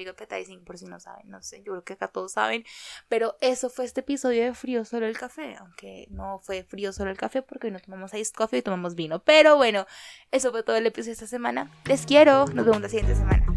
por 0.65 0.77
si 0.77 0.85
no 0.85 0.97
saben, 0.97 1.29
no 1.29 1.43
sé, 1.43 1.57
yo 1.57 1.73
creo 1.73 1.83
que 1.83 1.93
acá 1.93 2.07
todos 2.07 2.31
saben. 2.31 2.63
Pero 3.09 3.35
eso 3.41 3.69
fue 3.69 3.83
este 3.83 3.99
episodio 3.99 4.45
de 4.45 4.53
Frío 4.53 4.85
Solo 4.85 5.07
el 5.07 5.17
Café. 5.17 5.57
Aunque 5.59 6.07
no 6.09 6.39
fue 6.39 6.63
frío 6.63 6.93
solo 6.93 7.11
el 7.11 7.17
café 7.17 7.41
porque 7.41 7.69
no 7.69 7.81
tomamos 7.81 8.13
ice 8.13 8.31
coffee 8.33 8.59
y 8.59 8.61
tomamos 8.61 8.95
vino. 8.95 9.21
Pero 9.23 9.57
bueno, 9.57 9.85
eso 10.31 10.51
fue 10.51 10.63
todo 10.63 10.77
el 10.77 10.85
episodio 10.85 11.11
de 11.11 11.13
esta 11.13 11.27
semana. 11.27 11.69
Les 11.85 12.05
quiero. 12.05 12.45
Nos 12.45 12.65
vemos 12.65 12.81
la 12.81 12.87
siguiente 12.87 13.15
semana. 13.15 13.56